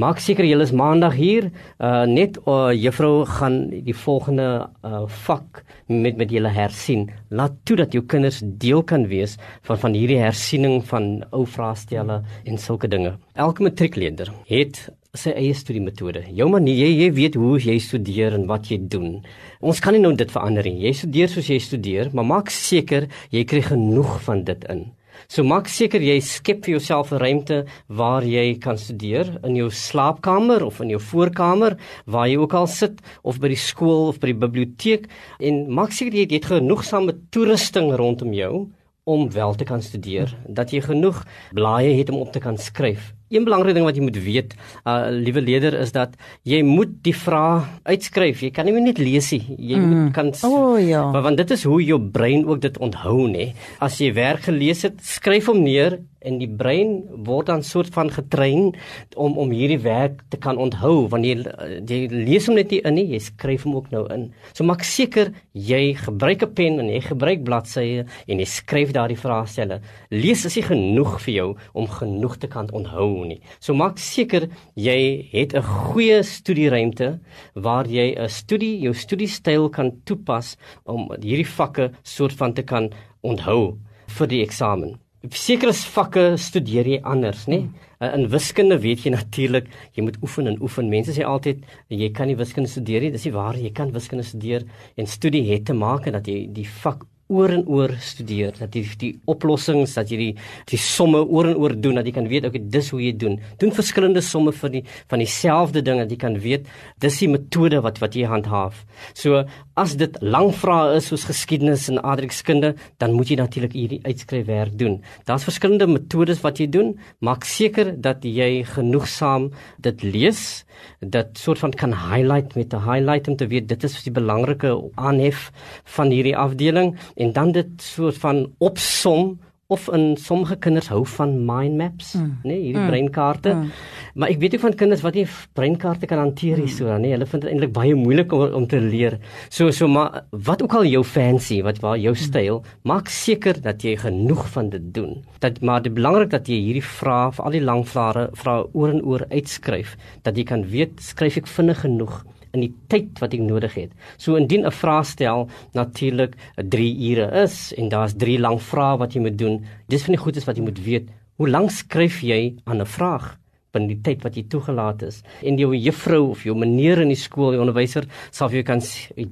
maak 0.00 0.22
seker 0.24 0.48
jy 0.48 0.56
is 0.64 0.72
maandag 0.72 1.18
hier 1.18 1.50
uh, 1.50 2.06
net 2.08 2.38
uh, 2.48 2.72
juffrou 2.72 3.26
gaan 3.28 3.58
die 3.84 3.96
volgende 4.04 4.48
uh, 4.64 5.04
vak 5.26 5.60
met 5.92 6.16
met 6.16 6.32
julle 6.32 6.48
hersien 6.48 7.10
laat 7.28 7.60
toe 7.68 7.76
dat 7.82 7.92
jou 7.92 8.00
kinders 8.08 8.40
deel 8.40 8.82
kan 8.88 9.04
wees 9.12 9.36
van 9.68 9.80
van 9.84 9.96
hierdie 10.00 10.22
hersiening 10.22 10.80
van 10.88 11.10
ou 11.30 11.44
vraestelle 11.44 12.22
en 12.44 12.58
sulke 12.58 12.88
dinge 12.88 13.18
elke 13.36 13.68
matriekleerder 13.68 14.32
het 14.48 14.86
sy 15.14 15.30
eie 15.38 15.54
studiemetode. 15.54 16.24
Jou 16.34 16.48
manier, 16.50 16.74
jy, 16.74 17.04
jy 17.04 17.10
weet 17.14 17.36
hoe 17.38 17.54
jy 17.62 17.76
studeer 17.82 18.34
en 18.34 18.48
wat 18.50 18.66
jy 18.70 18.80
doen. 18.90 19.20
Ons 19.62 19.80
kan 19.82 19.94
nie 19.94 20.02
nou 20.02 20.10
dit 20.18 20.30
verander 20.34 20.66
nie. 20.66 20.80
Jy 20.88 20.92
studeer 21.04 21.30
soos 21.30 21.50
jy 21.52 21.60
studeer, 21.62 22.10
maar 22.14 22.26
maak 22.26 22.50
seker 22.50 23.06
jy 23.34 23.44
kry 23.46 23.62
genoeg 23.68 24.16
van 24.26 24.42
dit 24.48 24.66
in. 24.74 24.88
So 25.28 25.44
maak 25.44 25.68
seker 25.68 26.02
jy 26.02 26.18
skep 26.20 26.64
vir 26.64 26.76
jouself 26.76 27.12
'n 27.12 27.18
ruimte 27.18 27.64
waar 27.88 28.22
jy 28.22 28.58
kan 28.58 28.78
studeer 28.78 29.38
in 29.44 29.56
jou 29.56 29.70
slaapkamer 29.70 30.64
of 30.64 30.80
in 30.80 30.90
jou 30.90 31.00
voorkamer 31.00 31.76
waar 32.06 32.28
jy 32.28 32.36
ook 32.36 32.54
al 32.54 32.66
sit 32.66 33.00
of 33.22 33.40
by 33.40 33.48
die 33.48 33.56
skool 33.56 34.08
of 34.08 34.20
by 34.20 34.26
die 34.26 34.40
biblioteek. 34.46 35.08
En 35.40 35.72
maak 35.72 35.92
seker 35.92 36.12
jy 36.12 36.26
het 36.30 36.46
genoegsame 36.46 37.14
toerusting 37.30 37.96
rondom 37.96 38.32
jou 38.32 38.70
om 39.04 39.30
wel 39.30 39.54
te 39.54 39.64
kan 39.64 39.82
studeer. 39.82 40.34
Dat 40.48 40.70
jy 40.70 40.80
genoeg 40.80 41.24
blaaie 41.52 41.96
het 41.98 42.10
om 42.10 42.20
op 42.20 42.32
te 42.32 42.40
kan 42.40 42.56
skryf 42.56 43.14
Een 43.34 43.46
belangrike 43.46 43.74
ding 43.74 43.86
wat 43.86 43.98
jy 43.98 44.04
moet 44.06 44.20
weet, 44.22 44.54
uh 44.86 45.10
liewe 45.10 45.42
leerder 45.42 45.74
is 45.80 45.92
dat 45.94 46.14
jy 46.46 46.62
moet 46.66 46.96
die 47.04 47.14
vrae 47.16 47.64
uitskryf. 47.82 48.44
Jy 48.46 48.52
kan 48.54 48.68
nie 48.68 48.76
net 48.80 49.02
lees 49.02 49.32
nie. 49.34 49.42
Jy 49.58 49.80
mm. 49.80 49.90
moet 49.90 50.14
kan 50.14 50.32
O 50.46 50.50
oh, 50.54 50.78
ja. 50.80 51.02
Want 51.12 51.38
dit 51.40 51.50
is 51.54 51.66
hoe 51.68 51.80
jou 51.82 52.00
brein 52.00 52.46
ook 52.46 52.62
dit 52.62 52.78
onthou, 52.78 53.26
nê. 53.30 53.52
As 53.82 53.98
jy 54.00 54.12
werk 54.16 54.46
gelees 54.48 54.84
het, 54.86 54.98
skryf 55.04 55.50
hom 55.50 55.62
neer 55.66 56.00
en 56.24 56.38
die 56.40 56.48
brein 56.48 56.96
word 57.26 57.50
dan 57.50 57.62
soort 57.62 57.92
van 57.94 58.10
getrein 58.12 58.72
om 59.16 59.36
om 59.40 59.52
hierdie 59.54 59.80
werk 59.84 60.22
te 60.32 60.40
kan 60.40 60.58
onthou 60.60 61.08
wanneer 61.12 61.44
jy, 61.44 61.80
jy 61.88 61.98
lees 62.12 62.48
hom 62.48 62.56
net 62.58 62.72
nie 62.72 62.80
in 62.84 62.96
nie 62.98 63.06
jy 63.12 63.20
skryf 63.26 63.66
hom 63.66 63.76
ook 63.78 63.90
nou 63.92 64.04
in. 64.14 64.26
So 64.52 64.64
maak 64.66 64.84
seker 64.88 65.32
jy 65.52 65.94
gebruik 66.00 66.42
'n 66.42 66.54
pen 66.54 66.80
en 66.80 66.88
jy 66.88 67.00
gebruik 67.04 67.44
bladsye 67.44 68.06
en 68.28 68.38
jy 68.38 68.48
skryf 68.48 68.92
daardie 68.92 69.20
vraestelle. 69.20 69.80
Lees 70.10 70.44
is 70.44 70.56
nie 70.56 70.66
genoeg 70.68 71.20
vir 71.20 71.34
jou 71.34 71.48
om 71.74 71.86
genoeg 71.86 72.38
te 72.38 72.48
kan 72.48 72.70
onthou 72.72 73.24
nie. 73.24 73.40
So 73.60 73.74
maak 73.74 73.98
seker 73.98 74.48
jy 74.76 75.28
het 75.32 75.54
'n 75.54 75.62
goeie 75.62 76.22
studieruimte 76.22 77.20
waar 77.54 77.86
jy 77.86 78.14
'n 78.16 78.28
studie 78.28 78.80
jou 78.80 78.94
studiestyl 78.94 79.68
kan 79.68 79.92
toepas 80.04 80.56
om 80.84 81.08
hierdie 81.20 81.46
vakke 81.46 81.92
soort 82.02 82.32
van 82.32 82.52
te 82.54 82.62
kan 82.62 82.90
onthou 83.22 83.78
vir 84.08 84.26
die 84.26 84.42
eksamen 84.42 85.03
sekere 85.32 85.72
vakke 85.72 86.34
studeer 86.40 86.88
jy 86.88 87.00
anders, 87.02 87.46
nê? 87.48 87.64
Hmm. 87.64 87.80
In 88.04 88.26
wiskunde 88.28 88.76
weet 88.82 89.06
jy 89.06 89.14
natuurlik 89.14 89.70
jy 89.96 90.04
moet 90.04 90.18
oefen 90.22 90.50
en 90.50 90.60
oefen. 90.60 90.90
Mense 90.92 91.14
sê 91.16 91.24
altyd 91.24 91.62
jy 91.88 92.10
kan 92.12 92.28
nie 92.28 92.36
wiskunde 92.36 92.68
studeer 92.68 93.00
nie. 93.06 93.12
Dis 93.14 93.24
nie 93.24 93.32
waar 93.32 93.56
jy 93.56 93.72
kan 93.72 93.94
wiskunde 93.94 94.26
studeer 94.26 94.66
en 95.00 95.08
studie 95.08 95.44
het 95.48 95.64
te 95.70 95.76
maak 95.78 96.10
en 96.10 96.18
dat 96.18 96.28
jy 96.28 96.44
die 96.52 96.68
vak 96.82 97.06
oor 97.32 97.48
en 97.54 97.62
oor 97.72 97.94
studeer 98.04 98.52
dat 98.58 98.74
jy 98.76 98.82
die 99.00 99.12
oplossings 99.32 99.94
dat 99.96 100.10
jy 100.12 100.18
die 100.20 100.32
die 100.68 100.80
somme 100.80 101.22
oor 101.24 101.48
en 101.48 101.60
oor 101.62 101.72
doen 101.72 101.96
dat 101.96 102.08
jy 102.08 102.12
kan 102.12 102.28
weet 102.28 102.44
okay 102.44 102.60
dis 102.74 102.90
hoe 102.92 103.00
jy 103.00 103.14
doen 103.16 103.38
doen 103.62 103.72
verskillende 103.72 104.20
somme 104.24 104.52
vir 104.52 104.74
die 104.74 104.82
van 105.08 105.24
dieselfde 105.24 105.82
ding 105.86 106.02
dat 106.02 106.12
jy 106.12 106.18
kan 106.20 106.36
weet 106.44 106.68
dis 107.00 107.16
die 107.22 107.30
metode 107.32 107.80
wat 107.86 108.02
wat 108.04 108.18
jy 108.18 108.28
handhaaf 108.28 108.84
so 109.16 109.40
as 109.74 109.96
dit 109.98 110.16
lang 110.22 110.52
vrae 110.54 110.96
is 110.98 111.08
soos 111.10 111.24
geskiedenis 111.26 111.88
en 111.90 112.00
aardrykskunde 112.02 112.74
dan 113.02 113.14
moet 113.16 113.30
jy 113.30 113.38
natuurlik 113.40 113.74
hierdie 113.74 114.00
uitskryfwerk 114.06 114.76
doen. 114.78 115.00
Daar's 115.26 115.46
verskillende 115.46 115.88
metodes 115.90 116.42
wat 116.44 116.60
jy 116.62 116.68
doen. 116.70 116.94
Maak 117.18 117.46
seker 117.48 117.94
dat 118.00 118.22
jy 118.24 118.64
genoegsaam 118.74 119.50
dit 119.82 120.02
lees 120.06 120.64
dat 121.00 121.38
soort 121.38 121.58
van 121.58 121.74
kan 121.74 121.94
highlight 121.94 122.54
met 122.54 122.74
'n 122.74 122.84
highlight 122.86 123.28
om 123.28 123.36
te 123.36 123.46
weet 123.46 123.68
dit 123.68 123.84
is 123.84 124.02
die 124.02 124.12
belangrike 124.12 124.70
aanhef 124.94 125.50
van 125.84 126.10
hierdie 126.10 126.36
afdeling 126.36 126.96
en 127.16 127.32
dan 127.32 127.52
dit 127.52 127.68
soort 127.82 128.18
van 128.18 128.46
opsom 128.58 129.38
of 129.72 129.88
in 129.96 130.16
sommige 130.20 130.56
kinders 130.60 130.90
hou 130.92 131.00
van 131.16 131.32
mind 131.46 131.78
maps, 131.78 132.12
mm. 132.18 132.32
nê, 132.44 132.50
nee, 132.50 132.60
hierdie 132.66 132.82
mm. 132.82 132.90
breinkaarte. 132.90 133.54
Mm. 133.56 133.70
Maar 134.14 134.34
ek 134.34 134.42
weet 134.42 134.56
ook 134.56 134.64
van 134.66 134.76
kinders 134.82 135.04
wat 135.04 135.16
nie 135.16 135.24
breinkaarte 135.56 136.08
kan 136.10 136.20
hanteer 136.20 136.60
nie, 136.60 136.68
mm. 136.68 136.74
so 136.76 136.90
dan, 136.90 137.00
nê, 137.00 137.08
nee, 137.08 137.16
hulle 137.16 137.28
vind 137.30 137.46
dit 137.46 137.52
eintlik 137.52 137.72
baie 137.76 137.94
moeilik 137.96 138.34
om 138.36 138.44
om 138.60 138.66
te 138.68 138.80
leer. 138.82 139.16
So 139.48 139.72
so 139.72 139.88
maar 139.88 140.24
wat 140.30 140.62
ook 140.62 140.76
al 140.76 140.88
jou 140.90 141.00
fancy, 141.08 141.62
wat 141.64 141.80
waar 141.84 141.96
jou 142.00 142.12
mm. 142.12 142.22
styl, 142.26 142.60
maak 142.84 143.08
seker 143.12 143.60
dat 143.64 143.82
jy 143.84 143.96
genoeg 144.04 144.44
van 144.52 144.68
dit 144.74 144.92
doen. 144.94 145.16
Dat 145.40 145.62
maar 145.64 145.82
dit 145.84 145.96
belangrik 145.96 146.34
dat 146.34 146.48
jy 146.50 146.60
hierdie 146.68 146.84
vrae, 146.84 147.32
vir 147.32 147.48
al 147.48 147.56
die 147.56 147.64
lang 147.64 147.86
vrae, 147.88 148.28
vrae 148.36 148.68
oor 148.72 148.92
en 148.92 149.02
oor 149.02 149.26
uitskryf, 149.32 149.96
dat 150.28 150.36
jy 150.36 150.44
kan 150.52 150.68
weet 150.68 151.00
skryf 151.04 151.40
ek 151.40 151.48
vinnig 151.50 151.80
genoeg 151.86 152.20
in 152.54 152.60
die 152.60 152.72
tyd 152.88 153.20
wat 153.20 153.34
ek 153.34 153.44
nodig 153.44 153.74
het. 153.74 153.92
So 154.16 154.36
indien 154.36 154.66
'n 154.66 154.72
vraestel 154.72 155.48
natuurlik 155.74 156.36
3 156.56 157.10
ure 157.10 157.42
is 157.42 157.72
en 157.76 157.88
daar's 157.88 158.14
3 158.16 158.38
lang 158.38 158.60
vrae 158.60 158.98
wat 158.98 159.14
jy 159.14 159.20
moet 159.20 159.38
doen, 159.38 159.64
dis 159.88 160.02
van 160.02 160.14
die 160.14 160.22
goedes 160.22 160.44
wat 160.44 160.56
jy 160.56 160.62
moet 160.62 160.84
weet. 160.84 161.08
Hoe 161.36 161.48
lank 161.48 161.70
skryf 161.70 162.20
jy 162.22 162.54
aan 162.64 162.80
'n 162.80 162.86
vraag? 162.86 163.38
binne 163.74 163.90
die 163.90 164.00
tyd 164.06 164.22
wat 164.26 164.38
jy 164.38 164.44
toegelaat 164.52 165.02
is 165.08 165.20
en 165.42 165.58
jou 165.60 165.72
juffrou 165.74 166.22
of 166.30 166.44
jou 166.46 166.54
meneer 166.58 167.02
in 167.04 167.12
die 167.12 167.18
skool 167.18 167.54
die 167.54 167.62
onderwyser 167.62 168.08
sal 168.30 168.50
vir 168.52 168.60
jou 168.60 168.66
kan 168.70 168.84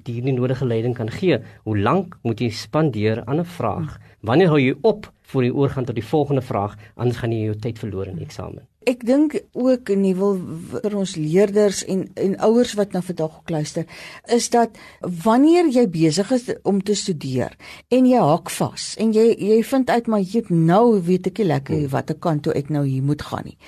die 0.08 0.18
nie 0.26 0.36
nodige 0.36 0.68
leiding 0.68 0.96
kan 0.98 1.12
gee 1.20 1.38
hoe 1.68 1.78
lank 1.78 2.18
moet 2.26 2.42
jy 2.42 2.50
spandeer 2.64 3.22
aan 3.26 3.40
'n 3.40 3.52
vraag 3.58 3.98
wanneer 4.22 4.52
hou 4.54 4.60
jy 4.60 4.74
op 4.82 5.10
voor 5.32 5.44
jy 5.44 5.52
oorgaan 5.52 5.86
tot 5.86 5.94
die 5.94 6.10
volgende 6.10 6.42
vraag 6.42 6.76
anders 6.96 7.18
gaan 7.22 7.32
jy 7.32 7.46
jou 7.46 7.56
tyd 7.56 7.78
verloor 7.78 8.08
in 8.08 8.16
die 8.16 8.26
eksamen 8.26 8.71
Ek 8.86 9.04
dink 9.06 9.36
ook 9.52 9.88
nie 9.96 10.14
wil 10.18 10.38
vir 10.72 10.96
ons 10.96 11.16
leerders 11.16 11.84
en 11.84 12.06
en 12.14 12.36
ouers 12.48 12.74
wat 12.78 12.92
nou 12.92 13.02
vandag 13.02 13.40
luister 13.46 13.86
is 14.26 14.48
dat 14.50 14.78
wanneer 15.00 15.68
jy 15.70 15.86
besig 15.90 16.30
is 16.32 16.48
om 16.62 16.82
te 16.82 16.94
studeer 16.94 17.56
en 17.88 18.06
jy 18.06 18.18
hak 18.18 18.50
vas 18.50 18.92
en 18.98 19.12
jy 19.12 19.28
jy 19.38 19.62
vind 19.62 19.90
uit 19.90 20.06
maar 20.06 20.20
jy 20.20 20.44
nou 20.48 21.00
weet 21.00 21.30
ek 21.30 21.38
nie 21.42 21.48
lekker 21.52 21.76
hmm. 21.76 21.92
watter 21.94 22.18
kant 22.18 22.42
toe 22.46 22.54
ek 22.58 22.70
nou 22.70 22.84
hier 22.86 23.02
moet 23.02 23.22
gaan 23.22 23.46
nie. 23.46 23.58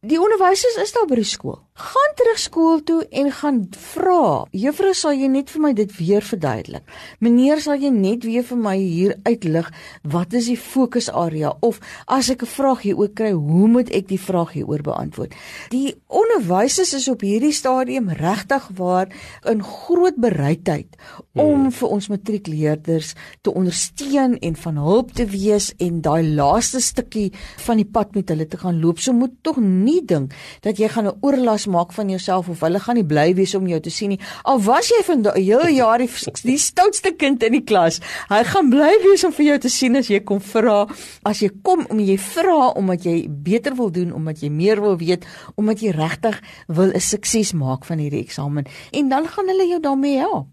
Die 0.00 0.20
onderwysers 0.20 0.78
is 0.80 0.94
daar 0.96 1.04
by 1.10 1.18
die 1.18 1.28
skool. 1.28 1.58
Gaan 1.80 2.14
terug 2.16 2.38
skool 2.40 2.78
toe 2.88 3.02
en 3.12 3.26
gaan 3.32 3.58
vra. 3.76 4.46
Juffrou, 4.56 4.94
sal 4.96 5.12
jy 5.16 5.28
net 5.28 5.50
vir 5.52 5.60
my 5.64 5.72
dit 5.76 5.92
weer 5.98 6.24
verduidelik? 6.24 6.86
Meneer, 7.20 7.60
sal 7.60 7.76
jy 7.80 7.90
net 7.92 8.24
weer 8.24 8.46
vir 8.48 8.60
my 8.60 8.74
hier 8.80 9.14
uitlig 9.28 9.68
wat 10.14 10.32
is 10.36 10.48
die 10.48 10.56
fokusarea 10.60 11.52
of 11.60 11.80
as 12.06 12.30
ek 12.32 12.42
'n 12.44 12.52
vraag 12.56 12.80
hieroor 12.84 13.12
kry, 13.12 13.32
hoe 13.32 13.68
moet 13.68 13.90
ek 13.92 14.08
die 14.08 14.20
vraag 14.20 14.52
hieroor 14.60 14.84
beantwoord? 14.86 15.34
Die 15.72 15.94
onderwysers 16.06 16.94
is 16.96 17.08
op 17.08 17.24
hierdie 17.24 17.54
stadium 17.56 18.10
regtig 18.20 18.68
waar 18.76 19.08
in 19.48 19.64
groot 19.64 20.16
bereidheid 20.20 20.96
om 21.38 21.68
vir 21.70 21.92
ons 21.94 22.08
matriekleerders 22.10 23.12
te 23.46 23.52
ondersteun 23.54 24.34
en 24.42 24.56
van 24.58 24.78
hulp 24.82 25.12
te 25.14 25.26
wees 25.30 25.70
en 25.78 26.00
daai 26.02 26.26
laaste 26.26 26.80
stukkie 26.82 27.28
van 27.66 27.78
die 27.78 27.86
pad 27.86 28.16
met 28.18 28.32
hulle 28.32 28.48
te 28.50 28.58
gaan 28.58 28.80
loop. 28.82 28.98
So 28.98 29.14
moet 29.14 29.36
tog 29.46 29.60
nie 29.62 30.00
dink 30.02 30.34
dat 30.62 30.78
jy 30.78 30.88
gaan 30.88 31.06
'n 31.06 31.18
oorlas 31.22 31.66
maak 31.66 31.92
van 31.92 32.08
jouself 32.10 32.48
of 32.48 32.60
hulle 32.60 32.80
gaan 32.80 32.96
nie 32.96 33.06
bly 33.06 33.34
wees 33.34 33.54
om 33.54 33.66
jou 33.66 33.80
te 33.80 33.90
sien 33.90 34.08
nie. 34.08 34.20
Al 34.44 34.58
was 34.60 34.88
jy 34.88 35.02
van 35.04 35.22
die 35.22 35.30
hele 35.42 35.70
jaar 35.70 35.98
die, 35.98 36.10
die 36.42 36.58
stoutste 36.58 37.12
kind 37.12 37.42
in 37.42 37.52
die 37.52 37.64
klas, 37.64 38.00
hy 38.28 38.42
gaan 38.44 38.70
bly 38.70 38.98
wees 39.02 39.24
om 39.24 39.32
vir 39.32 39.46
jou 39.46 39.58
te 39.58 39.68
sien 39.68 39.96
as 39.96 40.08
jy 40.08 40.20
kom 40.20 40.40
vra. 40.40 40.86
As 41.24 41.40
jy 41.40 41.50
kom 41.62 41.86
om 41.90 41.98
jy 41.98 42.18
vra 42.18 42.72
omdat 42.74 43.04
jy 43.04 43.28
beter 43.28 43.76
wil 43.76 43.90
doen, 43.90 44.12
omdat 44.12 44.40
jy 44.40 44.50
meer 44.50 44.80
wil 44.80 44.96
weet, 44.96 45.24
omdat 45.56 45.80
jy 45.80 45.90
regtig 45.90 46.40
wil 46.66 46.90
'n 46.90 47.00
sukses 47.00 47.52
maak 47.52 47.84
van 47.84 47.98
hierdie 47.98 48.24
eksamen 48.24 48.66
en 48.90 49.08
dan 49.08 49.28
gaan 49.28 49.46
hulle 49.46 49.68
jou 49.68 49.80
daarmee 49.80 50.18
help. 50.18 50.46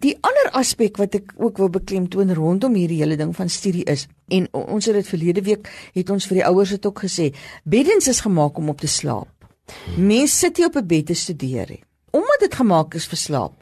Die 0.00 0.14
ander 0.24 0.48
aspek 0.56 0.96
wat 0.96 1.14
ek 1.18 1.34
ook 1.36 1.58
wil 1.60 1.68
beklemtoon 1.74 2.32
rondom 2.32 2.76
hierdie 2.78 3.02
hele 3.02 3.18
ding 3.20 3.34
van 3.36 3.50
studie 3.52 3.84
is 3.84 4.06
en 4.32 4.46
ons 4.56 4.86
het 4.88 4.96
dit 4.96 5.08
verlede 5.08 5.42
week 5.44 5.68
het 5.92 6.10
ons 6.14 6.24
vir 6.30 6.40
die 6.40 6.46
ouers 6.48 6.72
dit 6.72 6.86
ook 6.88 7.02
gesê, 7.04 7.26
beddens 7.68 8.08
is 8.08 8.22
gemaak 8.24 8.56
om 8.56 8.72
op 8.72 8.80
te 8.80 8.88
slaap. 8.88 9.28
Mense 9.96 10.46
sit 10.46 10.56
nie 10.58 10.66
op 10.66 10.76
'n 10.76 10.86
bed 10.86 11.06
te 11.06 11.14
studeer 11.14 11.68
nie. 11.68 11.82
Omdat 12.10 12.40
dit 12.40 12.54
gemaak 12.54 12.94
is 12.94 13.06
vir 13.06 13.18
slaap, 13.18 13.52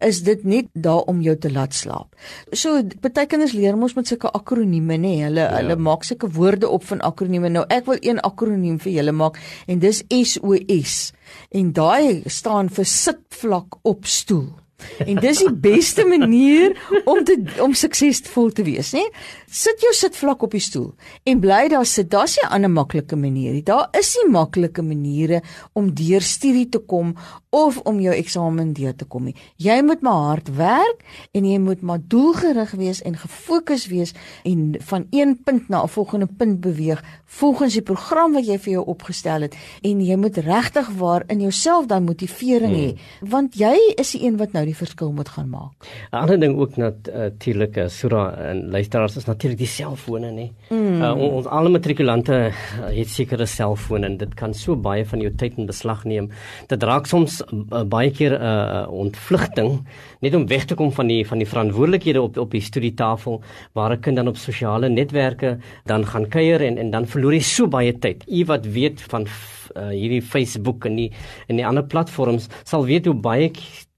is 0.00 0.22
dit 0.22 0.44
net 0.44 0.66
daar 0.72 1.04
om 1.10 1.20
jou 1.20 1.36
te 1.36 1.52
laat 1.52 1.74
slaap. 1.74 2.16
So 2.52 2.82
baie 2.82 3.26
kinders 3.26 3.52
leer 3.52 3.76
mos 3.76 3.94
met 3.94 4.06
sulke 4.06 4.30
akronieme 4.30 4.96
nê. 4.96 5.14
Hulle 5.22 5.40
ja. 5.40 5.56
hulle 5.56 5.76
maak 5.76 6.04
sulke 6.04 6.30
woorde 6.30 6.68
op 6.68 6.84
van 6.84 7.00
akronieme. 7.00 7.48
Nou 7.48 7.64
ek 7.68 7.86
wil 7.86 8.00
een 8.00 8.20
akroniem 8.20 8.80
vir 8.80 8.92
julle 8.92 9.12
maak 9.12 9.38
en 9.66 9.78
dis 9.78 10.02
SOS. 10.08 11.12
En 11.50 11.72
daai 11.72 12.22
staan 12.26 12.68
vir 12.68 12.84
sit 12.84 13.22
vlak 13.28 13.78
op 13.82 14.06
stoel. 14.06 14.61
En 15.06 15.20
dis 15.20 15.38
die 15.38 15.52
beste 15.52 16.04
manier 16.08 16.76
om 17.04 17.24
te 17.24 17.36
om 17.62 17.74
suksesvol 17.74 18.52
te 18.52 18.64
wees, 18.66 18.92
né? 18.96 19.04
Sit 19.52 19.82
jou 19.84 19.92
sit 19.96 20.16
vlak 20.16 20.42
op 20.42 20.54
die 20.56 20.62
stoel 20.62 20.92
en 21.28 21.40
bly 21.40 21.68
daar 21.72 21.86
sit. 21.86 22.10
Daar's 22.10 22.38
'n 22.42 22.48
ander 22.50 22.70
maklike 22.70 23.16
manier. 23.16 23.62
Daar 23.64 23.88
is 23.98 24.16
nie 24.16 24.32
maklike 24.32 24.82
maniere 24.82 25.42
om 25.72 25.94
deur 25.94 26.20
studie 26.20 26.68
te 26.68 26.78
kom 26.78 27.16
of 27.52 27.78
om 27.84 28.00
jou 28.00 28.14
eksamen 28.16 28.72
deur 28.72 28.94
te 28.96 29.04
kom 29.04 29.26
nie. 29.28 29.34
Jy 29.60 29.82
moet 29.84 30.00
maar 30.00 30.20
hard 30.30 30.48
werk 30.56 31.02
en 31.36 31.44
jy 31.44 31.58
moet 31.60 31.82
maar 31.84 32.00
doelgerig 32.00 32.72
wees 32.80 33.02
en 33.04 33.18
gefokus 33.20 33.86
wees 33.92 34.14
en 34.48 34.78
van 34.88 35.04
een 35.10 35.36
punt 35.44 35.68
na 35.68 35.82
'n 35.82 35.88
volgende 35.88 36.26
punt 36.26 36.60
beweeg 36.60 37.02
volgens 37.26 37.72
die 37.72 37.82
program 37.82 38.32
wat 38.32 38.46
jy 38.46 38.58
vir 38.58 38.72
jou 38.72 38.84
opgestel 38.86 39.40
het 39.40 39.56
en 39.82 40.00
jy 40.00 40.16
moet 40.16 40.36
regtig 40.36 40.88
waar 40.88 41.24
in 41.26 41.40
jouself 41.40 41.86
dan 41.86 42.04
motivering 42.04 42.72
hê 42.72 42.88
hmm. 42.88 43.28
want 43.28 43.54
jy 43.54 43.76
is 43.96 44.10
die 44.10 44.24
een 44.26 44.36
wat 44.36 44.52
nou 44.52 44.64
die 44.64 44.76
verskil 44.76 45.12
moet 45.12 45.28
gaan 45.28 45.48
maak. 45.48 45.72
'n 46.12 46.16
Ander 46.16 46.40
ding 46.40 46.56
ook 46.58 46.76
natuurlik 46.76 47.76
uh, 47.76 47.88
Sura 47.88 48.34
en 48.34 48.70
luisteraars 48.70 49.16
is 49.16 49.24
natuurlik 49.24 49.58
die 49.58 49.66
selfone 49.66 50.30
nê. 50.30 50.50
Mm. 50.70 51.02
Uh, 51.02 51.14
ons 51.16 51.46
alle 51.46 51.68
matrikulante 51.68 52.32
uh, 52.32 52.52
het 52.96 53.08
sekere 53.08 53.46
selfone 53.46 54.06
en 54.06 54.16
dit 54.16 54.34
kan 54.34 54.54
so 54.54 54.76
baie 54.76 55.04
van 55.06 55.20
jou 55.20 55.32
tyd 55.36 55.58
in 55.58 55.66
beslag 55.66 56.04
neem. 56.04 56.30
Dit 56.68 56.82
raak 56.82 57.06
soms 57.06 57.41
baie 57.88 58.10
keer 58.10 58.32
'n 58.38 58.42
uh, 58.42 58.86
ontvlugting 58.88 59.86
net 60.20 60.34
om 60.34 60.46
weg 60.46 60.64
te 60.64 60.74
kom 60.74 60.92
van 60.92 61.06
die 61.06 61.26
van 61.26 61.38
die 61.38 61.46
verantwoordelikhede 61.46 62.22
op 62.22 62.36
op 62.38 62.50
die 62.50 62.60
studietafel 62.60 63.42
waar 63.72 63.92
'n 63.92 64.00
kind 64.00 64.16
dan 64.16 64.28
op 64.28 64.36
sosiale 64.36 64.88
netwerke 64.88 65.58
dan 65.84 66.06
gaan 66.06 66.28
kuier 66.28 66.60
en 66.60 66.78
en 66.78 66.90
dan 66.90 67.06
verloor 67.06 67.32
hy 67.32 67.40
so 67.40 67.68
baie 67.68 67.98
tyd. 67.98 68.24
U 68.28 68.44
wat 68.44 68.66
weet 68.66 69.00
van 69.00 69.26
uh, 69.76 69.88
hierdie 69.88 70.22
Facebook 70.22 70.84
en 70.84 70.96
die 70.96 71.10
en 71.48 71.56
die 71.56 71.66
ander 71.66 71.84
platforms 71.84 72.48
sal 72.64 72.84
weet 72.84 73.06
hoe 73.06 73.14
baie 73.14 73.50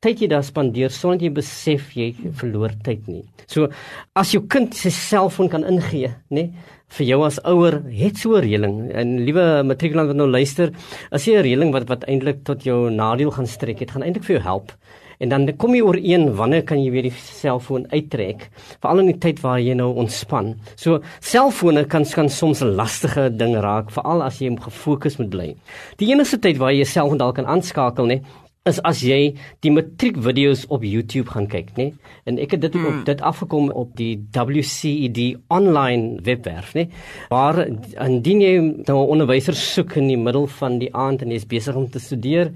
tyd 0.04 0.20
jy 0.20 0.28
daar 0.28 0.44
spandeer 0.44 0.90
sonder 0.90 1.22
jy 1.22 1.32
besef 1.32 1.94
jy 1.96 2.12
verloor 2.40 2.72
tyd 2.84 3.06
nie. 3.08 3.24
So 3.46 3.68
as 4.14 4.32
jou 4.34 4.44
kind 4.46 4.74
sy 4.76 4.90
selfoon 4.90 5.48
kan 5.48 5.64
ingee, 5.64 6.10
nê, 6.30 6.50
vir 6.94 7.06
jou 7.06 7.20
as 7.26 7.40
ouer 7.44 7.80
het 7.90 8.16
so 8.16 8.36
'n 8.36 8.44
reëling. 8.44 8.76
En 8.94 9.24
liewe 9.24 9.62
matrikulant 9.64 10.08
wat 10.08 10.16
nou 10.16 10.28
luister, 10.28 10.70
as 11.10 11.24
jy 11.24 11.36
'n 11.36 11.42
reëling 11.42 11.72
wat 11.72 11.88
wat 11.88 12.04
eintlik 12.04 12.44
tot 12.44 12.62
jou 12.62 12.90
nadeel 12.90 13.30
gaan 13.30 13.46
strek, 13.46 13.78
dit 13.78 13.90
gaan 13.90 14.02
eintlik 14.02 14.24
vir 14.24 14.36
jou 14.36 14.44
help. 14.44 14.72
En 15.20 15.28
dan 15.28 15.56
kom 15.56 15.74
jy 15.74 15.82
ooreen 15.82 16.34
wanneer 16.34 16.64
kan 16.66 16.80
jy 16.82 16.90
weer 16.90 17.02
die 17.02 17.14
selfoon 17.14 17.86
uittrek, 17.92 18.48
veral 18.80 18.98
in 18.98 19.12
die 19.12 19.18
tyd 19.18 19.40
waar 19.40 19.60
jy 19.60 19.74
nou 19.74 19.94
ontspan. 19.94 20.54
So 20.76 21.00
selfone 21.20 21.84
kan 21.86 22.04
kan 22.04 22.28
soms 22.28 22.62
'n 22.62 22.74
lastige 22.76 23.30
ding 23.30 23.54
raak, 23.56 23.90
veral 23.90 24.22
as 24.22 24.38
jy 24.38 24.56
gefokus 24.56 25.18
moet 25.18 25.30
bly. 25.30 25.56
Die 25.98 26.10
enigste 26.12 26.38
tyd 26.38 26.58
waar 26.58 26.72
jy 26.72 26.84
jouself 26.84 27.16
dalk 27.16 27.34
kan 27.36 27.46
aanskakel, 27.46 28.06
nê, 28.06 28.20
is 28.68 28.80
as 28.88 29.00
jy 29.04 29.36
die 29.64 29.70
matriekvideo's 29.74 30.62
op 30.72 30.84
YouTube 30.88 31.28
gaan 31.34 31.48
kyk, 31.52 31.68
nê? 31.76 31.90
En 32.28 32.38
ek 32.40 32.50
het 32.56 32.62
dit 32.64 32.74
hmm. 32.78 32.86
op 32.88 32.96
dit 33.08 33.20
afgekom 33.20 33.64
op 33.76 33.90
die 33.98 34.14
WCED 34.32 35.18
online 35.52 36.04
webwerf, 36.24 36.72
nê? 36.76 36.84
Waar 37.32 37.56
indien 37.66 38.40
jy 38.40 38.54
nou 38.88 38.98
'n 39.04 39.10
onderwyser 39.18 39.54
soek 39.54 39.96
in 40.00 40.08
die 40.08 40.16
middel 40.16 40.46
van 40.46 40.78
die 40.78 40.94
aand 40.94 41.22
en 41.22 41.28
jy 41.28 41.36
is 41.36 41.46
besig 41.46 41.76
om 41.76 41.90
te 41.90 41.98
studeer, 42.00 42.52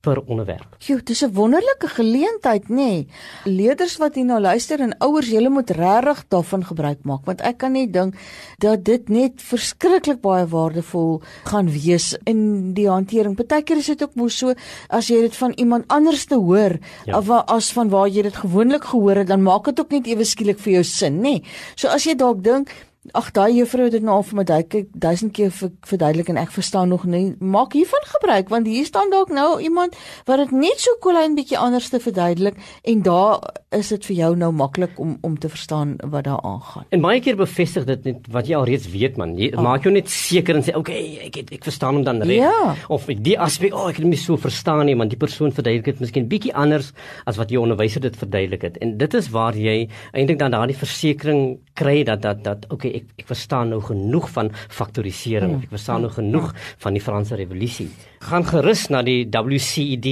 per 0.00 0.20
onderwerp. 0.30 0.76
Jo, 0.78 1.00
dis 1.04 1.22
'n 1.24 1.32
wonderlike 1.32 1.88
geleentheid, 1.88 2.68
nê. 2.68 2.74
Nee. 2.74 3.08
Leerders 3.44 3.96
wat 3.96 4.14
hier 4.14 4.24
nou 4.24 4.40
luister 4.40 4.80
en 4.80 4.98
ouers, 4.98 5.28
julle 5.28 5.48
moet 5.48 5.70
regtig 5.70 6.24
daarvan 6.28 6.64
gebruik 6.64 6.98
maak 7.02 7.24
want 7.24 7.40
ek 7.40 7.58
kan 7.58 7.72
net 7.72 7.92
dink 7.92 8.14
dat 8.58 8.84
dit 8.84 9.08
net 9.08 9.32
verskriklik 9.42 10.20
baie 10.20 10.46
waardevol 10.46 11.22
gaan 11.44 11.70
wees 11.70 12.16
in 12.24 12.72
die 12.74 12.88
hantering. 12.88 13.36
Partykeer 13.36 13.76
is 13.76 13.86
dit 13.86 14.02
ook 14.02 14.14
mos 14.14 14.38
so 14.38 14.54
as 14.88 15.08
jy 15.08 15.20
dit 15.20 15.36
van 15.36 15.52
iemand 15.56 15.84
anders 15.86 16.24
te 16.24 16.36
hoor 16.36 16.78
ja. 17.04 17.18
of 17.18 17.30
as 17.30 17.72
van 17.72 17.88
waar 17.88 18.08
jy 18.08 18.22
dit 18.22 18.36
gewoonlik 18.36 18.84
gehoor 18.84 19.16
het, 19.16 19.26
dan 19.26 19.42
maak 19.42 19.64
dit 19.64 19.80
ook 19.80 19.90
net 19.90 20.06
ewe 20.06 20.24
skielik 20.24 20.58
vir 20.58 20.72
jou 20.72 20.84
sin, 20.84 21.16
nê. 21.16 21.20
Nee. 21.20 21.42
So 21.74 21.88
as 21.88 22.04
jy 22.04 22.14
dalk 22.14 22.44
dink 22.44 22.70
Ag 23.12 23.30
daai 23.36 23.54
juffrou 23.56 23.84
het 23.84 23.92
dit 23.92 24.04
nou 24.04 24.18
al 24.18 24.26
vir 24.26 24.36
my 24.40 24.44
duidelik 24.44 24.88
duisend 24.92 25.32
keer 25.32 25.52
verduidelik 25.52 26.28
en 26.32 26.40
ek 26.40 26.52
verstaan 26.54 26.88
nog 26.88 27.04
nie. 27.08 27.36
Maak 27.38 27.72
hiervan 27.76 28.04
gebruik 28.14 28.48
want 28.52 28.66
hier 28.66 28.86
staan 28.88 29.10
dalk 29.10 29.32
nou 29.34 29.60
iemand 29.62 29.96
wat 30.28 30.42
dit 30.42 30.52
net 30.52 30.82
so 30.82 30.96
klein 31.04 31.36
bietjie 31.38 31.58
anders 31.58 31.88
te 31.88 32.00
verduidelik 32.00 32.58
en 32.82 33.02
daar 33.02 33.40
is 33.76 33.90
dit 33.92 34.06
vir 34.08 34.16
jou 34.16 34.30
nou 34.40 34.50
maklik 34.56 34.98
om 35.00 35.16
om 35.26 35.34
te 35.38 35.48
verstaan 35.48 35.96
wat 36.10 36.24
daar 36.24 36.40
aangaan. 36.40 36.86
En 36.88 37.02
baie 37.04 37.20
keer 37.20 37.36
bevestig 37.36 37.84
dit 37.88 38.04
net 38.08 38.28
wat 38.32 38.48
jy 38.48 38.56
alreeds 38.56 38.88
weet 38.92 39.18
man. 39.20 39.34
Jy 39.36 39.50
oh. 39.54 39.62
maak 39.64 39.84
jou 39.84 39.92
net 39.92 40.08
seker 40.12 40.56
en 40.56 40.64
sê 40.64 40.74
okay, 40.78 41.02
ek 41.26 41.40
het, 41.42 41.52
ek 41.58 41.68
verstaan 41.68 41.98
hom 41.98 42.06
dan 42.06 42.22
reg. 42.24 42.40
Ja. 42.40 42.74
Of 42.88 43.08
die 43.08 43.36
aspek, 43.40 43.76
oh, 43.76 43.88
ek 43.90 44.00
het 44.00 44.08
nie 44.08 44.20
so 44.20 44.40
verstaan 44.40 44.86
nie, 44.88 44.96
want 44.98 45.12
die 45.12 45.20
persoon 45.20 45.52
verduidelik 45.52 45.90
dit 45.92 46.02
miskien 46.04 46.28
bietjie 46.30 46.54
anders 46.56 46.92
as 47.28 47.40
wat 47.40 47.52
jou 47.52 47.62
onderwyser 47.64 48.04
dit 48.04 48.16
verduidelik 48.16 48.64
het. 48.70 48.80
En 48.84 48.96
dit 49.00 49.18
is 49.20 49.30
waar 49.34 49.56
jy 49.56 49.76
eintlik 50.12 50.40
dan 50.40 50.56
daardie 50.56 50.78
versekering 50.78 51.58
kry 51.78 52.00
dat 52.08 52.24
dat 52.24 52.40
dat 52.46 52.64
okay 52.72 52.94
ek 52.98 53.24
ek 53.24 53.26
verstaan 53.30 53.72
nou 53.74 53.80
genoeg 53.84 54.28
van 54.34 54.52
faktorisering. 54.54 55.56
Mm. 55.56 55.66
Ek 55.66 55.76
verstaan 55.76 56.06
nou 56.06 56.12
genoeg 56.14 56.52
mm. 56.52 56.78
van 56.84 56.98
die 56.98 57.04
Franse 57.04 57.38
revolusie. 57.38 57.88
Gaan 58.28 58.46
gerus 58.48 58.88
na 58.92 59.02
die 59.06 59.24
WCED 59.26 60.08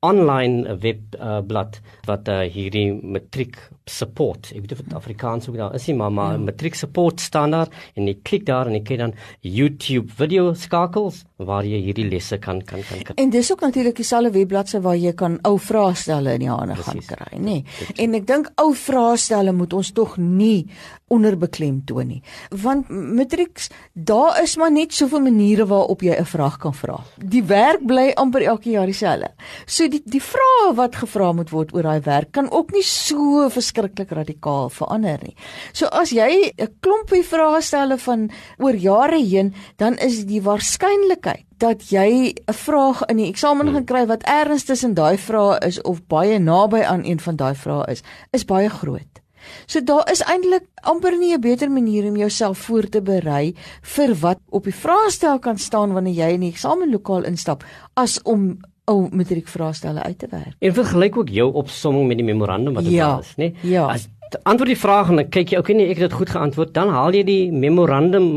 online 0.00 0.78
webblad 0.80 1.76
uh, 1.76 1.96
wat 2.08 2.28
uh, 2.32 2.40
hierdie 2.48 2.88
matriek 2.96 3.58
support. 3.90 4.50
Ek 4.54 4.62
weet 4.62 4.72
of 4.72 4.82
dit 4.84 4.94
Afrikaans 4.94 5.48
ook 5.48 5.56
daar 5.56 5.74
is 5.74 5.86
nie, 5.90 5.96
maar 5.98 6.12
maar 6.12 6.32
ja. 6.36 6.44
matriek 6.50 6.74
support 6.78 7.20
staan 7.20 7.50
daar 7.56 7.68
en 7.94 8.06
jy 8.06 8.16
klik 8.22 8.46
daar 8.46 8.70
en 8.70 8.76
jy 8.78 8.82
kry 8.86 8.96
dan 9.00 9.14
YouTube 9.40 10.12
video 10.16 10.54
skakels 10.54 11.24
waar 11.36 11.64
jy 11.64 11.80
hierdie 11.84 12.08
lesse 12.08 12.38
kan 12.38 12.62
kan 12.62 12.82
kan 12.88 13.02
kry. 13.04 13.16
En 13.22 13.30
dis 13.30 13.52
ook 13.52 13.60
natuurlik 13.60 13.96
dieselfde 13.96 14.32
webbladse 14.34 14.80
waar 14.84 14.96
jy 14.96 15.12
kan 15.16 15.38
ou 15.48 15.56
vrae 15.58 15.94
stelle 15.94 16.34
in 16.36 16.44
die 16.44 16.50
hande 16.52 16.76
gaan 16.76 17.02
kry, 17.06 17.30
nê. 17.38 17.60
Nee. 17.60 17.64
En 18.04 18.14
ek 18.18 18.26
dink 18.28 18.50
ou 18.60 18.72
vrae 18.76 19.16
stelle 19.20 19.52
moet 19.56 19.72
ons 19.76 19.92
tog 19.96 20.16
nie 20.20 20.66
onderbeklem 21.10 21.80
toon 21.86 22.06
nie. 22.06 22.20
Want 22.62 22.88
matrieks, 22.88 23.68
daar 23.92 24.38
is 24.42 24.54
maar 24.60 24.70
net 24.72 24.94
soveel 24.94 25.24
maniere 25.26 25.66
waarop 25.66 26.02
jy 26.02 26.14
'n 26.18 26.24
vraag 26.24 26.58
kan 26.58 26.74
vra. 26.74 27.00
Die 27.16 27.42
werk 27.42 27.86
bly 27.86 28.12
amper 28.14 28.42
elke 28.42 28.70
jaar 28.70 28.86
dieselfde. 28.86 29.30
So 29.66 29.88
die 29.88 30.02
die 30.04 30.22
vrae 30.22 30.74
wat 30.74 30.96
gevra 30.96 31.32
moet 31.32 31.50
word 31.50 31.74
oor 31.74 31.82
daai 31.82 32.00
werk 32.00 32.32
kan 32.32 32.50
ook 32.50 32.72
nie 32.72 32.82
so 32.82 33.48
verskriklik 33.80 34.12
radikaal 34.12 34.70
verander 34.70 35.20
nie. 35.22 35.36
So 35.72 35.86
as 35.86 36.10
jy 36.10 36.52
'n 36.58 36.68
klompie 36.80 37.22
vrae 37.22 37.62
stel 37.62 37.96
van 37.98 38.30
oor 38.58 38.74
jare 38.74 39.18
heen, 39.18 39.54
dan 39.76 39.98
is 39.98 40.26
die 40.26 40.42
waarskynlikheid 40.42 41.46
dat 41.58 41.90
jy 41.90 42.34
'n 42.48 42.52
vraag 42.52 43.02
in 43.08 43.16
die 43.16 43.28
eksamen 43.28 43.66
hmm. 43.66 43.74
gaan 43.74 43.84
kry 43.84 44.06
wat 44.06 44.22
ergens 44.22 44.64
tussen 44.64 44.94
daai 44.94 45.16
vrae 45.16 45.58
is 45.66 45.80
of 45.82 46.06
baie 46.06 46.38
naby 46.38 46.82
aan 46.82 47.04
een 47.04 47.20
van 47.20 47.36
daai 47.36 47.54
vrae 47.54 47.90
is, 47.90 48.02
is 48.32 48.44
baie 48.44 48.68
groot. 48.68 49.20
So 49.66 49.80
daar 49.80 50.10
is 50.10 50.22
eintlik 50.22 50.66
amper 50.82 51.16
nie 51.18 51.34
'n 51.34 51.40
beter 51.40 51.70
manier 51.70 52.08
om 52.08 52.16
jouself 52.16 52.58
voor 52.58 52.88
te 52.88 53.02
berei 53.02 53.54
vir 53.82 54.14
wat 54.14 54.38
op 54.50 54.64
die 54.64 54.74
vraestel 54.74 55.38
kan 55.38 55.58
staan 55.58 55.92
wanneer 55.92 56.14
jy 56.14 56.32
in 56.32 56.40
die 56.40 56.50
eksamenlokaal 56.50 57.24
instap 57.24 57.64
as 57.94 58.22
om 58.22 58.60
ou 58.90 59.08
matriekvraestelle 59.14 60.02
uit 60.02 60.18
te 60.18 60.28
werk. 60.30 60.54
En 60.58 60.74
vergelyk 60.74 61.18
ook 61.22 61.34
jou 61.34 61.50
opsomming 61.62 62.08
met 62.10 62.20
die 62.20 62.26
memorandum 62.26 62.78
wat 62.78 62.88
ja, 62.90 63.10
daar 63.12 63.26
is, 63.26 63.34
né? 63.38 63.52
Ja. 63.66 63.86
As 63.90 64.08
antwoord 64.42 64.72
die 64.72 64.78
vraag 64.78 65.10
en 65.10 65.20
dan 65.22 65.28
kyk 65.32 65.54
jy, 65.54 65.60
okay 65.62 65.76
nee, 65.76 65.90
ek 65.90 66.00
het 66.00 66.10
dit 66.10 66.18
goed 66.20 66.30
geantwoord, 66.30 66.72
dan 66.76 66.90
haal 66.94 67.14
jy 67.14 67.22
die 67.26 67.44
memorandum 67.52 68.32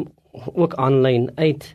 ook 0.54 0.76
aanlyn 0.82 1.30
uit 1.38 1.74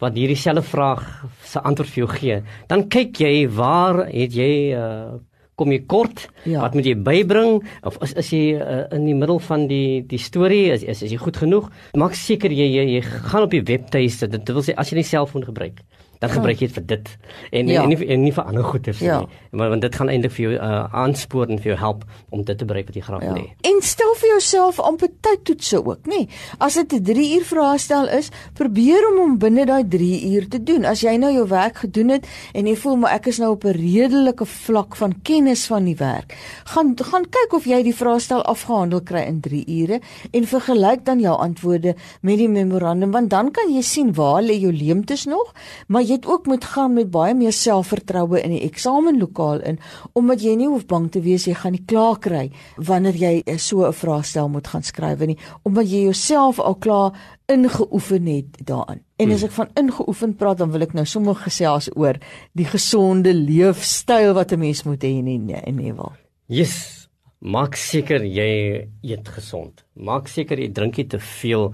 wat 0.00 0.16
hierdie 0.16 0.38
selfe 0.38 0.64
vraag 0.64 1.02
se 1.46 1.60
antwoord 1.60 1.90
vir 1.92 2.02
jou 2.02 2.12
gee. 2.14 2.38
Dan 2.70 2.86
kyk 2.92 3.20
jy 3.20 3.34
waar 3.52 4.06
het 4.08 4.36
jy 4.36 4.52
uh 4.76 5.18
kom 5.60 5.74
jy 5.74 5.82
kort? 5.84 6.22
Ja. 6.48 6.62
Wat 6.64 6.72
moet 6.72 6.86
jy 6.88 6.94
bybring 7.04 7.58
of 7.84 7.98
is 8.00 8.14
is 8.16 8.30
jy 8.32 8.56
uh, 8.56 8.86
in 8.96 9.04
die 9.04 9.12
middel 9.12 9.36
van 9.44 9.66
die 9.68 10.00
die 10.08 10.20
storie 10.20 10.70
is, 10.72 10.80
is 10.80 11.02
is 11.04 11.12
jy 11.12 11.18
goed 11.20 11.36
genoeg? 11.36 11.66
Maak 12.00 12.16
seker 12.16 12.48
jy 12.48 12.64
jy, 12.78 12.86
jy 12.94 13.02
gaan 13.04 13.44
op 13.44 13.52
die 13.52 13.60
webtuiste. 13.68 14.30
Dit 14.32 14.48
wil 14.48 14.64
sê 14.64 14.72
as 14.72 14.88
jy 14.88 15.02
nie 15.02 15.10
selfoon 15.10 15.44
gebruik 15.44 15.82
dan 16.20 16.30
gebruik 16.30 16.60
jy 16.60 16.68
dit 16.68 16.76
vir 16.76 16.86
dit 16.86 17.10
en, 17.50 17.68
ja. 17.70 17.82
en 17.82 17.88
nie 17.88 17.98
en 18.12 18.22
nie 18.22 18.32
vir 18.36 18.44
ander 18.44 18.64
goeders 18.64 18.98
ja. 19.00 19.20
nie. 19.20 19.38
Maar 19.56 19.72
want 19.72 19.84
dit 19.84 19.94
gaan 19.96 20.10
eintlik 20.12 20.34
vir 20.36 20.44
jou 20.44 20.52
uh, 20.56 20.82
aanspoor 21.02 21.48
en 21.48 21.60
vir 21.62 21.72
jou 21.72 21.78
help 21.80 22.04
om 22.28 22.44
dit 22.44 22.58
te 22.60 22.66
bereik 22.68 22.90
wat 22.90 22.98
jy 22.98 23.04
graag 23.06 23.24
wil 23.24 23.38
ja. 23.38 23.44
hê. 23.46 23.70
En 23.70 23.80
stel 23.84 24.12
vir 24.20 24.28
jouself 24.34 24.80
amper 24.84 25.08
tydtoetse 25.24 25.80
ook, 25.80 26.10
nê? 26.10 26.26
As 26.60 26.76
dit 26.76 26.92
'n 26.98 27.04
3 27.08 27.26
uur 27.38 27.46
vraestel 27.48 28.08
is, 28.18 28.28
probeer 28.54 29.06
om 29.10 29.18
hom 29.22 29.38
binne 29.38 29.64
daai 29.66 29.84
3 29.88 30.20
uur 30.34 30.48
te 30.48 30.62
doen. 30.62 30.84
As 30.84 31.00
jy 31.00 31.16
nou 31.16 31.32
jou 31.32 31.46
werk 31.48 31.82
gedoen 31.86 32.12
het 32.16 32.28
en 32.52 32.66
jy 32.66 32.76
voel 32.76 32.96
maar 33.00 33.16
ek 33.16 33.30
is 33.32 33.38
nou 33.38 33.52
op 33.56 33.64
'n 33.64 33.72
redelike 33.80 34.44
vlak 34.44 34.96
van 34.96 35.14
kennis 35.22 35.66
van 35.66 35.84
die 35.84 35.96
werk, 35.96 36.36
gaan 36.64 36.94
gaan 36.96 37.24
kyk 37.24 37.52
of 37.56 37.64
jy 37.64 37.82
die 37.82 37.96
vraestel 37.96 38.42
afgehandel 38.42 39.00
kry 39.00 39.24
in 39.24 39.40
3 39.40 39.64
ure 39.66 40.00
en 40.32 40.44
vergelyk 40.44 41.04
dan 41.04 41.20
jou 41.20 41.36
antwoorde 41.36 41.94
met 42.20 42.38
die 42.38 42.48
memorandum 42.48 43.10
want 43.10 43.30
dan 43.30 43.50
kan 43.50 43.72
jy 43.72 43.82
sien 43.82 44.12
waar 44.12 44.42
lê 44.42 44.60
jou 44.60 44.72
leemtes 44.72 45.24
nog, 45.24 45.54
maar 45.88 46.02
jy 46.10 46.18
het 46.18 46.26
ook 46.26 46.46
moet 46.50 46.64
gaan 46.64 46.94
met 46.98 47.10
baie 47.10 47.34
meer 47.38 47.54
selfvertroue 47.54 48.40
in 48.42 48.54
die 48.56 48.64
eksamenlokaal 48.66 49.62
in 49.70 49.78
omdat 50.18 50.42
jy 50.42 50.56
nie 50.58 50.68
hoef 50.68 50.86
bang 50.90 51.08
te 51.12 51.22
wees 51.24 51.46
jy 51.46 51.54
gaan 51.54 51.76
nie 51.76 51.84
klaar 51.86 52.18
kry 52.18 52.50
wanneer 52.76 53.16
jy 53.16 53.34
so 53.56 53.86
'n 53.86 53.92
vraestel 53.94 54.48
moet 54.48 54.66
gaan 54.66 54.82
skryf 54.82 55.26
nie 55.26 55.38
omdat 55.62 55.90
jy 55.90 56.02
jouself 56.10 56.58
al 56.58 56.74
klaar 56.74 57.12
ingeoefen 57.50 58.26
het 58.26 58.66
daarin. 58.66 59.02
En 59.16 59.30
as 59.30 59.42
hmm. 59.42 59.48
ek 59.48 59.54
van 59.54 59.68
ingeoefen 59.74 60.34
praat 60.36 60.58
dan 60.58 60.70
wil 60.70 60.86
ek 60.86 60.94
nou 60.94 61.06
sommer 61.06 61.34
gesels 61.34 61.90
oor 61.96 62.18
die 62.52 62.68
gesonde 62.68 63.34
leefstyl 63.34 64.34
wat 64.34 64.52
'n 64.52 64.58
mens 64.58 64.82
moet 64.82 65.02
hê 65.02 65.12
in 65.18 65.50
in 65.50 65.78
Ewel. 65.78 66.12
Yes. 66.46 67.08
Maak 67.40 67.74
seker 67.74 68.20
jy 68.24 68.88
eet 69.02 69.28
gesond. 69.28 69.84
Maak 69.94 70.28
seker 70.28 70.58
jy 70.58 70.68
drink 70.68 70.96
nie 70.96 71.06
te 71.06 71.18
veel 71.18 71.72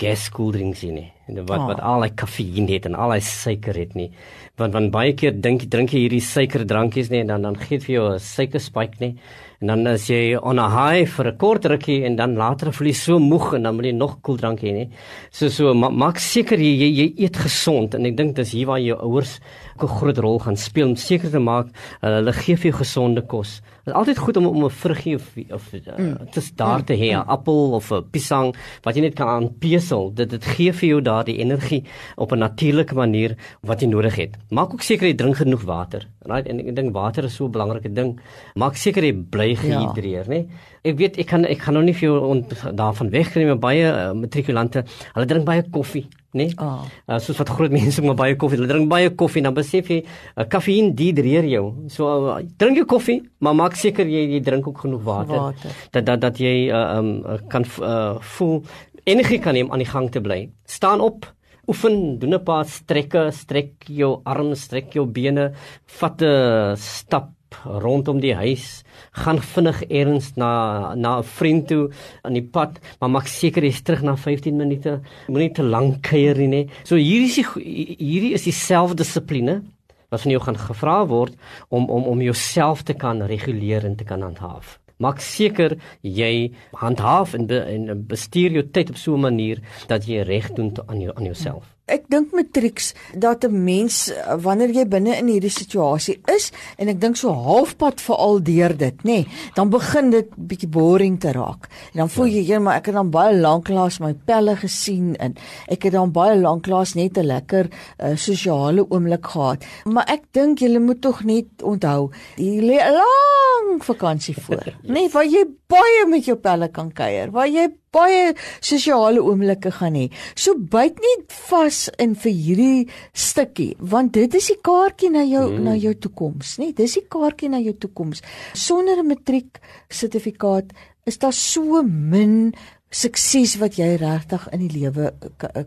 gas 0.00 0.30
koeldrinks 0.32 0.82
nie 0.82 0.92
en 0.92 1.12
wat 1.28 1.58
oh. 1.58 1.66
wat 1.70 1.80
al 1.80 2.02
die 2.06 2.14
kafeïn 2.14 2.68
het 2.68 2.86
en 2.86 2.94
al 2.98 3.14
die 3.14 3.24
suiker 3.24 3.76
het 3.78 3.94
nie 3.94 4.10
want 4.58 4.74
want 4.74 4.90
baie 4.92 5.14
keer 5.14 5.32
dink 5.32 5.68
drink 5.70 5.94
jy 5.94 6.04
hierdie 6.04 6.24
suikerdrankies 6.24 7.10
nie 7.10 7.22
en 7.22 7.32
dan 7.32 7.42
dan 7.46 7.56
gee 7.56 7.78
dit 7.78 7.86
vir 7.86 7.94
jou 7.94 8.06
'n 8.12 8.18
suikerspike 8.18 9.00
nie 9.00 9.14
en 9.62 9.68
dan 9.68 9.86
as 9.86 10.08
jy 10.10 10.36
on 10.36 10.58
a 10.58 10.68
high 10.68 11.06
vir 11.06 11.26
'n 11.28 11.38
kort 11.38 11.64
rukkie 11.64 12.04
en 12.04 12.16
dan 12.16 12.34
later 12.34 12.72
voel 12.72 12.88
jy 12.88 12.94
so 12.94 13.18
moeg 13.18 13.54
en 13.54 13.62
dan 13.62 13.76
wil 13.76 13.86
jy 13.86 13.92
nog 13.92 14.20
koeldrank 14.20 14.60
hê 14.60 14.90
so 15.30 15.48
so 15.48 15.74
ma 15.74 15.88
maak 15.88 16.18
seker 16.18 16.58
jy, 16.58 16.74
jy 16.82 16.90
jy 17.00 17.14
eet 17.24 17.36
gesond 17.36 17.94
en 17.94 18.06
ek 18.06 18.16
dink 18.16 18.36
dis 18.36 18.52
hier 18.52 18.66
waar 18.66 18.80
jou 18.80 18.98
ouers 18.98 19.40
'n 19.82 19.86
groot 19.88 20.18
rol 20.18 20.38
gaan 20.38 20.56
speel 20.56 20.88
om 20.88 20.96
seker 20.96 21.30
te 21.30 21.38
maak 21.38 21.68
uh, 21.68 22.18
hulle 22.18 22.32
gee 22.32 22.56
vir 22.56 22.70
jou 22.70 22.78
gesonde 22.78 23.22
kos. 23.26 23.60
Dit 23.84 23.90
is 23.90 23.98
altyd 23.98 24.18
goed 24.18 24.36
om 24.36 24.46
om 24.46 24.64
'n 24.64 24.70
vruggie 24.70 25.14
of 25.16 25.26
of 25.50 25.74
uh, 25.74 25.80
mm. 25.98 26.28
dis 26.34 26.52
daar 26.54 26.84
te 26.84 26.94
hê, 26.94 27.10
'n 27.12 27.24
mm. 27.24 27.28
appel 27.28 27.74
of 27.74 27.90
'n 27.92 28.04
piesang 28.10 28.54
wat 28.82 28.94
jy 28.94 29.02
net 29.02 29.14
kan 29.14 29.28
aanpesel. 29.28 30.14
Dit 30.14 30.30
dit 30.30 30.44
gee 30.44 30.72
vir 30.72 30.88
jou 30.88 31.00
daardie 31.22 31.38
energie 31.38 31.84
op 32.16 32.32
'n 32.32 32.38
natuurlike 32.38 32.94
manier 32.94 33.36
wat 33.62 33.80
jy 33.80 33.88
nodig 33.88 34.16
het. 34.16 34.36
Maak 34.50 34.72
ook 34.72 34.82
seker 34.82 35.06
jy 35.06 35.14
drink 35.14 35.36
genoeg 35.36 35.62
water. 35.62 36.08
Right? 36.26 36.46
En 36.46 36.58
ek 36.58 36.76
dink 36.76 36.92
water 36.92 37.24
is 37.24 37.34
so 37.34 37.46
'n 37.46 37.50
belangrike 37.50 37.92
ding. 37.92 38.20
Maak 38.54 38.76
seker 38.76 39.02
jy 39.04 39.12
bly 39.12 39.54
gehidreer, 39.54 40.24
ja. 40.24 40.28
né? 40.28 40.46
Ek 40.84 40.96
weet 40.98 41.18
ek 41.18 41.26
kan 41.26 41.44
ek 41.44 41.58
kan 41.58 41.74
nog 41.74 41.84
nie 41.84 41.94
vir 41.94 42.08
jou 42.08 42.44
daarvan 42.74 43.10
wegkry 43.10 43.44
met 43.44 43.60
baie 43.60 43.84
uh, 43.84 44.12
matrikulante. 44.12 44.84
Hulle 45.14 45.26
drink 45.26 45.44
baie 45.44 45.62
koffie 45.70 46.08
nê? 46.32 46.46
Nee? 46.46 46.54
Oh. 46.58 46.84
Uh, 47.06 47.18
soos 47.18 47.36
wat 47.36 47.48
groot 47.48 47.70
mense 47.70 48.02
met 48.02 48.16
baie 48.16 48.36
koffie, 48.36 48.58
hulle 48.58 48.70
drink 48.70 48.88
baie 48.88 49.10
koffie, 49.14 49.42
dan 49.44 49.54
besef 49.54 49.90
jy, 49.92 50.00
uh, 50.36 50.46
kafeïn 50.48 50.94
dehydreer 50.96 51.44
jou. 51.44 51.64
So 51.92 52.08
uh, 52.08 52.38
drink 52.56 52.80
jy 52.80 52.86
koffie, 52.88 53.18
maar 53.44 53.54
maak 53.58 53.76
seker 53.76 54.08
jy 54.08 54.24
jy 54.36 54.40
drink 54.44 54.66
ook 54.66 54.78
genoeg 54.86 55.04
water. 55.04 55.36
water. 55.36 55.76
Dat 55.92 56.08
dat 56.08 56.20
dat 56.20 56.40
jy 56.40 56.70
uh, 56.70 56.98
um 56.98 57.12
kan 57.52 57.68
uh, 57.80 58.16
voel 58.36 58.62
energie 59.04 59.38
kan 59.38 59.56
om 59.56 59.72
aan 59.72 59.82
die 59.82 59.90
gang 59.90 60.10
te 60.10 60.20
bly. 60.20 60.50
Staan 60.64 61.00
op 61.00 61.26
Oefen, 61.70 62.18
doen 62.18 62.34
'n 62.34 62.42
paar 62.42 62.64
strekke, 62.66 63.30
strek 63.30 63.86
jou 63.86 64.20
arms, 64.24 64.62
strek 64.62 64.92
jou 64.92 65.06
bene, 65.06 65.52
vat 65.86 66.22
'n 66.22 66.76
stap 66.76 67.30
rondom 67.64 68.20
die 68.20 68.34
huis, 68.34 68.82
gaan 69.12 69.38
vinnig 69.38 69.82
eers 69.88 70.36
na 70.36 70.94
na 70.94 71.18
'n 71.18 71.22
vriend 71.22 71.68
toe 71.68 71.90
aan 72.24 72.32
die 72.32 72.42
pad, 72.42 72.80
maar 73.00 73.10
maak 73.10 73.26
seker 73.26 73.62
jy's 73.62 73.82
terug 73.82 74.02
na 74.02 74.16
15 74.16 74.56
minute. 74.56 75.00
Moenie 75.28 75.52
te 75.52 75.62
lank 75.62 76.02
kuier 76.02 76.36
nie, 76.36 76.48
nê. 76.48 76.70
So 76.84 76.96
hierdie 76.96 77.28
is 77.28 77.36
die, 77.36 77.96
hierdie 77.98 78.34
is 78.34 78.44
die 78.44 78.52
selfdissipline 78.52 79.62
wat 80.10 80.20
van 80.20 80.30
jou 80.30 80.42
gaan 80.42 80.58
gevra 80.58 81.06
word 81.06 81.34
om 81.70 81.88
om 81.88 82.04
om 82.04 82.20
jouself 82.20 82.82
te 82.82 82.94
kan 82.94 83.22
reguleer 83.22 83.84
en 83.84 83.96
te 83.96 84.04
kan 84.04 84.22
handhaaf. 84.22 84.81
Maak 85.02 85.20
seker 85.20 85.76
jy 86.06 86.52
handhaaf 86.78 87.34
en, 87.38 87.46
be, 87.50 87.58
en 87.74 88.06
bestuur 88.08 88.58
jou 88.58 88.64
tyd 88.70 88.94
op 88.94 88.98
so 89.00 89.16
'n 89.16 89.26
manier 89.26 89.62
dat 89.88 90.06
jy 90.06 90.22
reg 90.22 90.52
doen 90.56 90.70
aan 90.86 91.00
jou 91.00 91.12
aan 91.16 91.24
jouself. 91.24 91.64
Ek 91.90 92.04
dink 92.06 92.30
matrieks 92.30 92.92
dat 93.18 93.44
'n 93.44 93.64
mens 93.64 94.12
wanneer 94.38 94.70
jy 94.70 94.84
binne 94.86 95.16
in 95.18 95.26
hierdie 95.26 95.50
situasie 95.50 96.20
is 96.30 96.52
en 96.78 96.88
ek 96.88 97.00
dink 97.00 97.16
so 97.16 97.32
halfpad 97.32 98.00
veral 98.00 98.38
deur 98.42 98.76
dit, 98.76 99.02
nê, 99.02 99.26
nee, 99.26 99.26
dan 99.54 99.68
begin 99.68 100.10
dit 100.10 100.28
bietjie 100.36 100.68
boring 100.68 101.18
te 101.20 101.32
raak. 101.32 101.68
En 101.92 101.98
dan 101.98 102.08
voel 102.08 102.26
jy 102.26 102.46
ja, 102.46 102.58
maar 102.58 102.76
ek 102.76 102.86
het 102.86 102.94
dan 102.94 103.10
baie 103.10 103.34
lanklaas 103.34 103.98
my 103.98 104.14
pelle 104.14 104.56
gesien 104.56 105.16
en 105.16 105.34
ek 105.68 105.82
het 105.82 105.92
dan 105.92 106.12
baie 106.12 106.38
lanklaas 106.38 106.94
net 106.94 107.18
'n 107.18 107.26
lekker 107.26 107.66
uh, 107.66 108.16
sosiale 108.16 108.86
oomblik 108.88 109.26
gehad. 109.26 109.64
Maar 109.84 110.06
ek 110.06 110.22
dink 110.32 110.58
jy 110.58 110.78
moet 110.78 111.00
tog 111.00 111.24
net 111.24 111.62
onthou, 111.62 112.10
jy 112.36 112.60
lê 112.60 112.78
lank 112.78 113.84
vakansie 113.84 114.36
voor. 114.38 114.72
Nee, 114.92 115.08
waar 115.08 115.24
jy 115.24 115.44
baie 115.66 116.06
met 116.06 116.24
jou 116.24 116.36
pelle 116.36 116.68
kan 116.68 116.92
kuier, 116.92 117.30
waar 117.30 117.48
jy 117.48 117.68
baie 117.92 118.34
sosiale 118.60 119.20
oomblikke 119.20 119.72
gaan 119.78 119.96
hê. 119.98 120.06
So 120.34 120.56
byt 120.56 121.00
net 121.04 121.34
vas 121.50 121.84
in 122.02 122.14
vir 122.22 122.32
hierdie 122.32 122.86
stukkie, 123.12 123.76
want 123.78 124.14
dit 124.16 124.34
is 124.38 124.50
die 124.52 124.60
kaartjie 124.64 125.12
na 125.12 125.24
jou 125.28 125.48
mm. 125.50 125.64
na 125.66 125.76
jou 125.76 125.94
toekoms, 126.06 126.56
né? 126.62 126.72
Dis 126.76 126.98
die 126.98 127.06
kaartjie 127.12 127.52
na 127.52 127.60
jou 127.62 127.74
toekoms. 127.74 128.24
Sonder 128.54 129.02
'n 129.02 129.08
matriek 129.08 129.60
sertifikaat 129.90 130.72
is 131.06 131.18
daar 131.18 131.32
so 131.32 131.82
min 131.82 132.54
sukses 132.92 133.56
wat 133.60 133.78
jy 133.80 133.94
regtig 134.00 134.44
in 134.52 134.66
die 134.66 134.72
lewe 134.78 135.12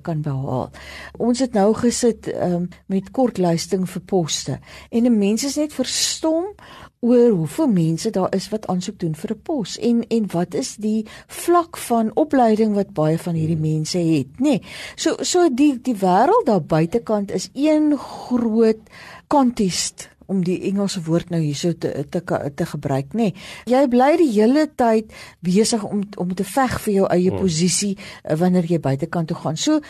kan 0.05 0.21
behaal. 0.25 0.69
Ons 1.17 1.41
het 1.41 1.57
nou 1.57 1.71
gesit 1.73 2.29
um, 2.33 2.69
met 2.91 3.11
kortlysting 3.11 3.87
vir 3.89 4.01
poste 4.05 4.59
en 4.91 5.05
'n 5.05 5.17
mens 5.17 5.43
is 5.43 5.57
net 5.57 5.73
verstom 5.73 6.53
oor 7.05 7.31
hoeveel 7.31 7.67
mense 7.67 8.09
daar 8.09 8.35
is 8.35 8.49
wat 8.49 8.67
aansoek 8.67 8.99
doen 8.99 9.15
vir 9.15 9.31
'n 9.31 9.41
pos 9.41 9.77
en 9.77 10.07
en 10.07 10.27
wat 10.31 10.53
is 10.53 10.75
die 10.75 11.05
vlak 11.27 11.77
van 11.77 12.11
opleiding 12.15 12.73
wat 12.73 12.93
baie 12.93 13.17
van 13.17 13.33
hierdie 13.33 13.59
hmm. 13.59 13.71
mense 13.75 13.97
het, 13.97 14.27
nê? 14.39 14.41
Nee, 14.41 14.61
so 14.95 15.15
so 15.21 15.49
die 15.49 15.81
die 15.81 15.95
wêreld 15.95 16.45
daar 16.45 16.63
buitekant 16.63 17.31
is 17.31 17.49
een 17.53 17.97
groot 17.97 18.81
contest 19.27 20.09
om 20.31 20.43
die 20.45 20.57
Engelse 20.69 21.03
woord 21.05 21.29
nou 21.33 21.41
hierso 21.41 21.73
te 21.73 21.91
te 22.09 22.21
te 22.55 22.65
gebruik 22.65 23.13
nê. 23.13 23.29
Nee. 23.31 23.45
Jy 23.69 23.85
bly 23.91 24.11
die 24.21 24.31
hele 24.33 24.67
tyd 24.75 25.13
besig 25.45 25.83
om 25.83 26.03
om 26.21 26.33
te 26.35 26.43
veg 26.43 26.79
vir 26.87 26.93
jou 26.93 27.07
eie 27.09 27.31
hmm. 27.31 27.41
posisie 27.41 27.95
uh, 27.97 28.35
wanneer 28.39 28.67
jy 28.69 28.79
buitekant 28.79 29.31
toe 29.31 29.37
gaan. 29.37 29.57
So 29.57 29.81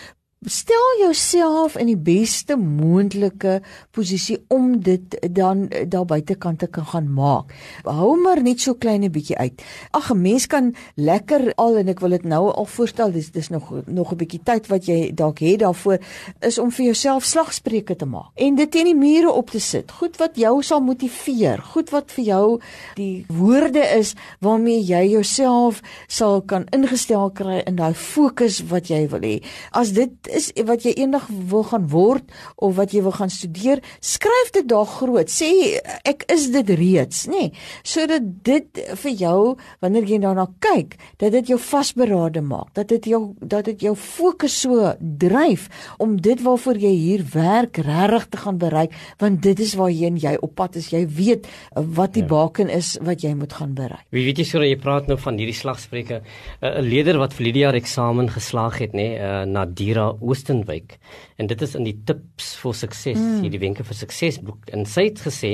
stel 0.46 1.00
jouself 1.00 1.76
in 1.76 1.90
die 1.90 1.98
beste 1.98 2.56
moontlike 2.58 3.60
posisie 3.96 4.38
om 4.54 4.76
dit 4.84 5.18
dan 5.34 5.66
daar 5.90 6.06
buitekant 6.06 6.60
te 6.60 6.68
kan 6.68 6.86
gaan 6.86 7.08
maak. 7.14 7.54
Hou 7.84 8.14
maar 8.22 8.42
net 8.44 8.62
so 8.62 8.74
klein 8.74 9.04
'n 9.04 9.12
bietjie 9.12 9.38
uit. 9.38 9.62
Ag 9.92 10.12
'n 10.12 10.22
mens 10.22 10.48
kan 10.48 10.76
lekker 10.96 11.54
al 11.56 11.78
en 11.78 11.88
ek 11.88 12.00
wil 12.00 12.10
dit 12.10 12.24
nou 12.24 12.52
al 12.52 12.66
voorstel 12.66 13.12
dis 13.12 13.32
dis 13.32 13.50
nog 13.50 13.74
nog 13.86 14.12
'n 14.12 14.18
bietjie 14.18 14.44
tyd 14.44 14.68
wat 14.68 14.86
jy 14.86 15.12
dalk 15.14 15.40
het 15.40 15.60
daarvoor 15.60 15.98
is 16.40 16.58
om 16.58 16.72
vir 16.72 16.86
jouself 16.86 17.24
slagspreuke 17.24 17.96
te 17.96 18.06
maak 18.06 18.30
en 18.36 18.56
dit 18.56 18.72
teen 18.72 18.86
die 18.86 18.96
mure 18.96 19.32
op 19.32 19.50
te 19.50 19.60
sit. 19.60 19.92
Goed 19.92 20.18
wat 20.18 20.36
jou 20.36 20.64
sal 20.64 20.82
motiveer, 20.82 21.62
goed 21.62 21.90
wat 21.90 22.12
vir 22.12 22.24
jou 22.24 22.62
die 22.96 23.26
woorde 23.28 23.84
is 23.98 24.14
waarmee 24.40 24.84
jy 24.84 25.10
jouself 25.10 25.82
sal 26.08 26.42
kan 26.42 26.66
ingestel 26.70 27.32
kry 27.32 27.62
in 27.66 27.76
daai 27.76 27.94
fokus 27.94 28.64
wat 28.70 28.88
jy 28.88 29.08
wil 29.10 29.22
hê. 29.22 29.44
As 29.72 29.92
dit 29.92 30.12
is 30.36 30.52
wat 30.68 30.86
jy 30.86 30.96
eendag 31.00 31.28
wil 31.50 31.64
gaan 31.64 31.88
word 31.92 32.30
of 32.56 32.76
wat 32.80 32.94
jy 32.96 33.04
wil 33.06 33.16
gaan 33.16 33.32
studeer, 33.32 33.82
skryf 34.04 34.52
dit 34.56 34.68
daar 34.70 34.88
groot. 34.90 35.32
Sê 35.32 35.80
ek 36.08 36.28
is 36.32 36.50
dit 36.54 36.70
reeds, 36.78 37.26
nê? 37.32 37.46
Nee, 37.46 37.52
sodat 37.86 38.26
dit 38.46 38.82
vir 39.02 39.14
jou 39.20 39.40
wanneer 39.84 40.08
jy 40.10 40.20
daarna 40.24 40.48
kyk, 40.64 40.96
dat 41.22 41.34
dit 41.36 41.54
jou 41.54 41.60
vasberade 41.62 42.42
maak, 42.46 42.72
dat 42.78 42.92
dit 42.94 43.12
jou 43.14 43.22
dat 43.42 43.68
dit 43.70 43.88
jou 43.88 43.96
fokus 44.00 44.56
so 44.66 44.94
dryf 45.00 45.68
om 46.02 46.18
dit 46.22 46.42
waarvoor 46.42 46.80
jy 46.82 46.94
hier 46.96 47.26
werk 47.34 47.80
regtig 47.86 48.28
te 48.34 48.42
gaan 48.44 48.60
bereik, 48.62 48.96
want 49.22 49.42
dit 49.46 49.60
is 49.64 49.76
waarheen 49.80 50.20
jy 50.22 50.36
op 50.42 50.56
pad 50.60 50.78
is. 50.80 50.92
Jy 50.94 51.06
weet 51.18 51.50
wat 51.76 52.16
die 52.16 52.24
ja. 52.26 52.32
baken 52.32 52.72
is 52.74 52.96
wat 53.06 53.24
jy 53.26 53.34
moet 53.38 53.54
gaan 53.54 53.76
bereik. 53.78 54.06
Wie 54.16 54.26
weet 54.26 54.42
jy 54.42 54.48
sou 54.48 54.64
jy 54.64 54.78
praat 54.82 55.10
nou 55.12 55.18
van 55.22 55.40
hierdie 55.40 55.58
slagspreuke, 55.58 56.22
'n 56.62 56.86
leier 56.86 57.20
wat 57.20 57.34
vir 57.34 57.46
hierdie 57.50 57.66
jaar 57.66 57.78
eksamen 57.78 58.30
geslaag 58.30 58.80
het, 58.80 58.94
nê, 58.94 59.08
uh, 59.20 59.44
Nadira 59.46 60.12
Oostenwyk. 60.22 60.98
En 61.38 61.48
dit 61.48 61.62
is 61.62 61.76
in 61.76 61.84
die 61.88 61.96
tips 62.08 62.54
vir 62.62 62.74
sukses, 62.74 63.20
mm. 63.20 63.42
hierdie 63.46 63.62
wenke 63.64 63.84
vir 63.84 64.00
suksesboek. 64.00 64.70
En 64.76 64.86
sy 64.86 65.10
het 65.10 65.22
gesê, 65.26 65.54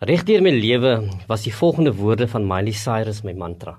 regdeur 0.00 0.42
my 0.42 0.54
lewe 0.56 0.96
was 1.28 1.46
die 1.46 1.54
volgende 1.54 1.94
woorde 1.98 2.28
van 2.30 2.48
Miley 2.48 2.76
Cyrus 2.76 3.22
my 3.24 3.32
mantra. 3.32 3.78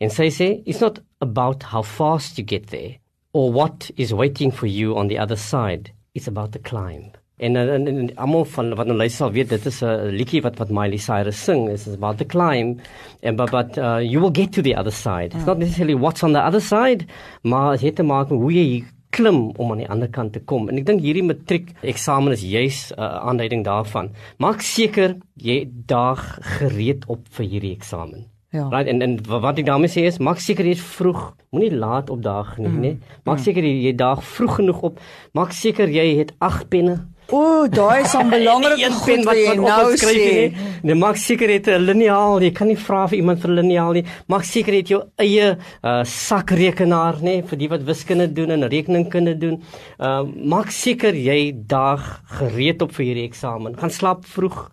En 0.00 0.10
sy 0.10 0.30
sê, 0.34 0.50
it's 0.66 0.80
not 0.80 1.00
about 1.20 1.62
how 1.72 1.82
fast 1.82 2.38
you 2.38 2.46
get 2.46 2.68
there 2.70 2.98
or 3.32 3.52
what 3.52 3.90
is 3.96 4.12
waiting 4.12 4.50
for 4.50 4.66
you 4.66 4.96
on 4.96 5.08
the 5.08 5.18
other 5.18 5.36
side. 5.36 5.92
It's 6.14 6.28
about 6.28 6.52
the 6.52 6.58
climb. 6.58 7.12
En 7.36 7.56
en, 7.56 7.86
en 7.86 8.16
almal 8.16 8.44
van 8.44 8.74
wat 8.78 8.86
nou 8.86 8.96
luister 8.96 9.24
sal 9.24 9.32
weet 9.34 9.48
dit 9.48 9.66
is 9.66 9.80
'n 9.82 10.14
liedjie 10.14 10.42
wat 10.42 10.58
wat 10.58 10.70
Miley 10.70 10.98
Cyrus 11.02 11.44
sing 11.44 11.68
is 11.68 11.88
about 11.88 12.18
the 12.18 12.24
climb 12.24 12.78
and 13.22 13.36
but 13.36 13.50
but 13.50 13.78
uh, 13.78 13.98
you 13.98 14.20
will 14.20 14.30
get 14.30 14.52
to 14.52 14.62
the 14.62 14.76
other 14.76 14.92
side. 14.92 15.34
It's 15.34 15.46
not 15.46 15.58
necessarily 15.58 15.94
what's 15.94 16.22
on 16.22 16.32
the 16.32 16.40
other 16.40 16.60
side, 16.60 17.06
maar 17.42 17.72
dit 17.72 17.80
het 17.80 17.96
te 17.96 18.02
maak 18.02 18.30
met 18.30 18.38
hoe 18.38 18.52
jy 18.52 18.84
klim 19.14 19.40
om 19.56 19.72
aan 19.72 19.82
die 19.84 19.88
ander 19.90 20.10
kant 20.10 20.34
te 20.34 20.42
kom. 20.42 20.68
En 20.68 20.78
ek 20.80 20.86
dink 20.90 21.02
hierdie 21.04 21.24
matriek 21.26 21.72
eksamen 21.82 22.34
is 22.34 22.44
juis 22.44 22.92
'n 22.92 23.00
uh, 23.00 23.24
aanduiding 23.30 23.64
daarvan. 23.64 24.12
Maak 24.38 24.62
seker 24.62 25.16
jy 25.38 25.64
daag 25.86 26.22
gereed 26.58 27.06
op 27.06 27.26
vir 27.30 27.46
hierdie 27.46 27.74
eksamen. 27.78 28.26
Ja. 28.54 28.68
Right 28.70 28.86
en 28.86 29.02
en 29.02 29.18
wat 29.26 29.58
ek 29.58 29.66
daarmee 29.66 29.90
sê 29.90 30.04
is 30.06 30.20
maak 30.22 30.38
seker 30.38 30.64
jy 30.64 30.76
is 30.76 30.82
vroeg, 30.96 31.34
moenie 31.50 31.74
laat 31.74 32.10
op 32.10 32.20
daag 32.22 32.52
nie, 32.58 32.68
mm. 32.68 32.80
nee. 32.80 32.98
Maak 33.26 33.40
mm. 33.40 33.44
seker 33.46 33.66
jy, 33.66 33.72
jy 33.88 33.94
daag 33.98 34.22
vroeg 34.22 34.54
genoeg 34.60 34.82
op. 34.82 35.00
Maak 35.34 35.52
seker 35.52 35.90
jy 35.90 36.06
het 36.20 36.30
8 36.38 36.68
penne. 36.70 36.94
O, 37.32 37.66
daai 37.68 38.02
is 38.04 38.14
'n 38.20 38.28
belangrike 38.28 38.90
pen 39.06 39.24
wat 39.24 39.38
wat 39.46 39.60
nou 39.64 39.96
skryf 39.96 40.16
nie. 40.16 40.66
Nee, 40.84 40.94
maak 40.94 41.16
seker 41.16 41.48
jy 41.48 41.56
het 41.60 41.68
'n 41.68 41.86
liniaal. 41.88 42.42
Jy 42.42 42.52
kan 42.52 42.68
nie 42.68 42.76
vra 42.76 43.06
vir 43.08 43.18
iemand 43.18 43.40
vir 43.40 43.50
'n 43.50 43.56
liniaal 43.60 43.92
nie. 43.92 44.04
Maak 44.28 44.44
seker 44.44 44.72
jy 44.72 44.80
het 44.82 44.92
jou 44.92 45.02
eie 45.16 45.56
uh, 45.56 46.04
sakrekenaar, 46.04 47.16
nê, 47.20 47.40
nee, 47.40 47.42
vir 47.42 47.58
die 47.58 47.68
wat 47.68 47.82
wiskunde 47.84 48.28
doen 48.32 48.50
en 48.50 48.68
rekeningkunde 48.68 49.38
doen. 49.38 49.62
Uh 49.98 50.22
maak 50.54 50.70
seker 50.70 51.14
jy 51.14 51.52
daag 51.66 52.22
gereed 52.38 52.82
op 52.82 52.92
vir 52.92 53.06
hierdie 53.06 53.28
eksamen. 53.28 53.76
Gaan 53.76 53.90
slaap 53.90 54.24
vroeg. 54.26 54.70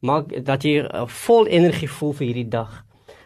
Maak 0.00 0.44
dat 0.44 0.62
jy 0.62 0.82
uh, 0.82 1.06
vol 1.06 1.46
energie 1.46 1.88
voel 1.88 2.12
vir 2.12 2.26
hierdie 2.26 2.50
dag 2.50 2.82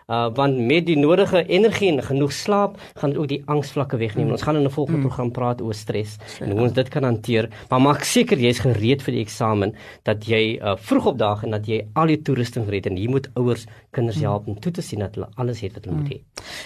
uh 0.06 0.26
want 0.34 0.58
met 0.58 0.84
die 0.86 0.94
nodige 0.98 1.40
energie 1.46 1.88
en 1.90 2.02
genoeg 2.02 2.32
slaap 2.32 2.76
gaan 2.94 3.10
dit 3.10 3.18
ook 3.18 3.28
die 3.28 3.42
angsvlakke 3.50 3.96
wegneem. 3.98 4.26
Mm. 4.26 4.32
Ons 4.32 4.42
gaan 4.42 4.56
in 4.56 4.62
'n 4.62 4.70
volgende 4.70 5.00
mm. 5.00 5.06
program 5.06 5.30
praat 5.30 5.62
oor 5.62 5.74
stres 5.74 6.16
en 6.40 6.50
hoe 6.50 6.60
ons 6.60 6.72
dit 6.72 6.88
kan 6.88 7.02
hanteer. 7.02 7.48
Maar 7.68 7.80
maak 7.80 8.04
seker 8.04 8.38
jy's 8.38 8.58
gereed 8.58 9.02
vir 9.02 9.14
die 9.14 9.22
eksamen 9.22 9.74
dat 10.02 10.26
jy 10.26 10.58
uh 10.62 10.76
vroeg 10.76 11.06
opdaag 11.06 11.42
en 11.42 11.50
dat 11.50 11.66
jy 11.66 11.86
al 11.94 12.06
die 12.06 12.22
toerusting 12.22 12.64
gereed 12.64 12.86
en 12.86 12.96
jy 12.96 13.08
moet 13.08 13.28
ouers 13.34 13.66
kinders 13.90 14.20
help 14.20 14.46
om 14.46 14.60
toe 14.60 14.72
te 14.72 14.82
sien 14.82 14.98
dat 14.98 15.14
hulle 15.14 15.28
alles 15.34 15.60
het 15.60 15.74
wat 15.74 15.84
hulle 15.84 15.96
mm. 15.96 16.02
moet 16.02 16.12
hê. 16.12 16.20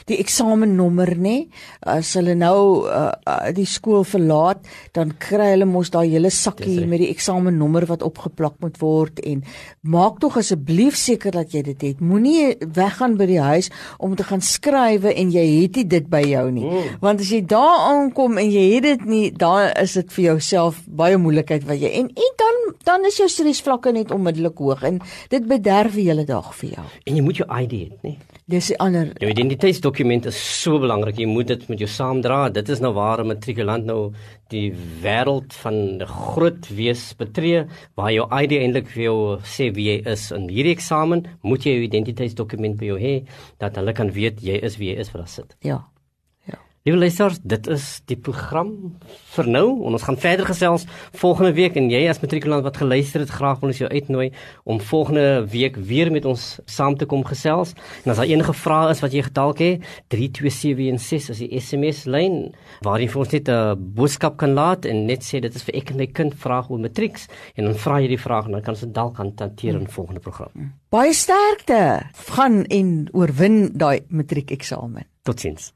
Die 0.05 0.18
eksamennommer 0.18 1.16
nê, 1.16 1.48
as 1.81 2.12
hulle 2.18 2.35
nou 2.35 2.85
uh, 2.88 3.12
uh 3.26 3.53
die 3.57 3.66
skool 3.66 4.05
verlaat, 4.05 4.66
dan 4.92 5.14
kry 5.18 5.55
hulle 5.55 5.64
mos 5.64 5.90
daai 5.90 6.11
hele 6.11 6.31
sakkie 6.31 6.85
met 6.87 7.00
die 7.00 7.11
eksamennommer 7.14 7.87
wat 7.87 8.03
opgeplak 8.03 8.61
moet 8.61 8.76
word 8.83 9.20
en 9.24 9.42
maak 9.81 10.20
tog 10.20 10.37
asseblief 10.37 10.96
seker 10.96 11.33
dat 11.33 11.55
jy 11.55 11.62
dit 11.62 11.83
het. 11.88 12.00
Moenie 12.00 12.57
weggaan 12.61 13.16
by 13.16 13.30
die 13.31 13.40
huis 13.40 13.71
om 13.99 14.16
te 14.16 14.27
gaan 14.27 14.45
skrywe 14.45 15.14
en 15.14 15.33
jy 15.35 15.47
het 15.62 15.81
nie 15.81 15.87
dit 15.97 16.11
by 16.11 16.23
jou 16.27 16.47
nie. 16.55 16.66
Mm. 16.66 16.97
Want 17.05 17.25
as 17.25 17.31
jy 17.33 17.43
daar 17.47 17.87
aankom 17.90 18.38
en 18.40 18.51
jy 18.51 18.66
het 18.77 18.88
dit 18.88 19.07
nie, 19.09 19.25
dan 19.31 19.71
is 19.81 19.97
dit 19.99 20.16
vir 20.16 20.25
jouself 20.25 20.83
baie 20.87 21.19
moeilikheid 21.21 21.66
wat 21.69 21.81
jy 21.81 21.95
en 22.01 22.11
en 22.11 22.37
dan 22.45 22.61
dan 22.85 23.07
is 23.07 23.19
jou 23.21 23.29
stresvlakke 23.29 23.93
net 23.93 24.11
onmiddellik 24.14 24.59
hoog 24.59 24.83
en 24.88 25.01
dit 25.31 25.47
bederf 25.47 25.95
die 25.95 26.09
hele 26.09 26.27
dag 26.29 26.53
vir 26.61 26.77
jou. 26.77 26.87
En 27.07 27.16
jy 27.16 27.25
moet 27.25 27.43
jou 27.43 27.49
ID 27.61 27.75
hê, 27.79 27.88
nê? 28.05 28.16
Dis 28.51 28.71
'n 28.73 28.83
ander 28.83 29.12
Jou 29.23 29.31
identiteitsdokument 29.31 30.27
is 30.27 30.62
so 30.62 30.79
belangrik. 30.81 31.19
Jy 31.19 31.27
moet 31.27 31.47
dit 31.47 31.69
met 31.69 31.79
jou 31.79 31.88
saamdra. 31.88 32.49
Dit 32.49 32.69
is 32.69 32.81
nou 32.81 32.93
waar 32.93 33.21
'n 33.21 33.27
matrikulant 33.27 33.85
nou 33.85 34.12
die 34.49 34.73
wêreld 35.03 35.53
van 35.53 36.03
groot 36.07 36.69
wees 36.75 37.14
betree 37.14 37.64
waar 37.95 38.11
jou 38.12 38.27
ID 38.43 38.53
eintlik 38.53 38.88
vir 38.88 39.03
jou 39.03 39.38
sê 39.45 39.71
wie 39.75 39.87
jy 39.87 40.03
is. 40.11 40.33
In 40.33 40.49
hierdie 40.49 40.75
eksamen 40.75 41.25
moet 41.43 41.62
jy 41.62 41.71
jou 41.71 41.83
identiteitsdokument 41.83 42.77
by 42.77 42.85
jou 42.87 42.99
hê 42.99 43.20
dat 43.59 43.77
hulle 43.77 43.93
kan 43.93 44.13
weet 44.13 44.43
jy 44.43 44.59
is 44.63 44.79
wie 44.81 44.93
jy 44.93 45.01
is 45.01 45.11
vir 45.13 45.25
daar 45.25 45.29
sit. 45.29 45.57
Ja. 45.67 45.81
Liewe 46.88 46.97
luisters, 46.97 47.37
dit 47.45 47.66
is 47.69 47.83
die 48.09 48.16
program 48.16 48.71
vir 49.35 49.49
nou 49.53 49.66
en 49.85 49.93
ons 49.99 50.05
gaan 50.07 50.16
verder 50.16 50.47
gesels 50.49 50.87
volgende 51.21 51.51
week 51.53 51.75
en 51.77 51.90
jy 51.93 51.99
as 52.09 52.23
matrikulant 52.23 52.64
wat 52.64 52.79
geluister 52.81 53.21
het, 53.21 53.33
graag 53.37 53.59
wil 53.61 53.69
ons 53.69 53.81
jou 53.83 53.88
uitnooi 53.90 54.31
om 54.64 54.79
volgende 54.88 55.27
week 55.53 55.75
weer 55.90 56.09
met 56.09 56.25
ons 56.25 56.47
saam 56.64 56.95
te 56.97 57.05
kom 57.05 57.21
gesels. 57.29 57.75
En 58.07 58.14
as 58.14 58.23
daar 58.23 58.31
enige 58.31 58.55
vrae 58.57 58.95
is 58.95 59.03
wat 59.05 59.12
jy 59.12 59.27
gedalk 59.27 59.61
het, 59.61 59.85
32716 60.09 61.35
is 61.35 61.43
die 61.43 61.61
SMS 61.61 62.07
lyn 62.09 62.38
waar 62.87 63.05
jy 63.05 63.11
vir 63.12 63.21
ons 63.27 63.35
net 63.37 63.51
'n 63.53 63.93
boodskap 63.99 64.38
kan 64.40 64.57
laat 64.57 64.88
en 64.88 65.05
net 65.05 65.21
sê 65.21 65.43
dit 65.45 65.55
is 65.55 65.62
vir 65.69 65.77
ek 65.77 65.90
en 65.90 65.99
my 66.01 66.07
kind 66.07 66.33
vraag 66.33 66.71
oor 66.71 66.81
matrieks 66.81 67.29
en 67.57 67.64
dan 67.69 67.75
vra 67.75 68.01
jy 68.01 68.09
die 68.09 68.25
vraag 68.25 68.47
en 68.47 68.53
dan 68.53 68.62
kan 68.62 68.73
ons 68.73 68.81
dit 68.81 68.95
dalk 68.95 69.21
hanteer 69.21 69.77
in 69.77 69.87
volgende 69.87 70.21
program. 70.21 70.73
Baie 70.88 71.12
sterkte. 71.12 72.09
Gaan 72.33 72.64
en 72.64 73.09
oorwin 73.12 73.69
daai 73.77 74.01
matriekeksamen. 74.09 75.05
Totsiens. 75.23 75.75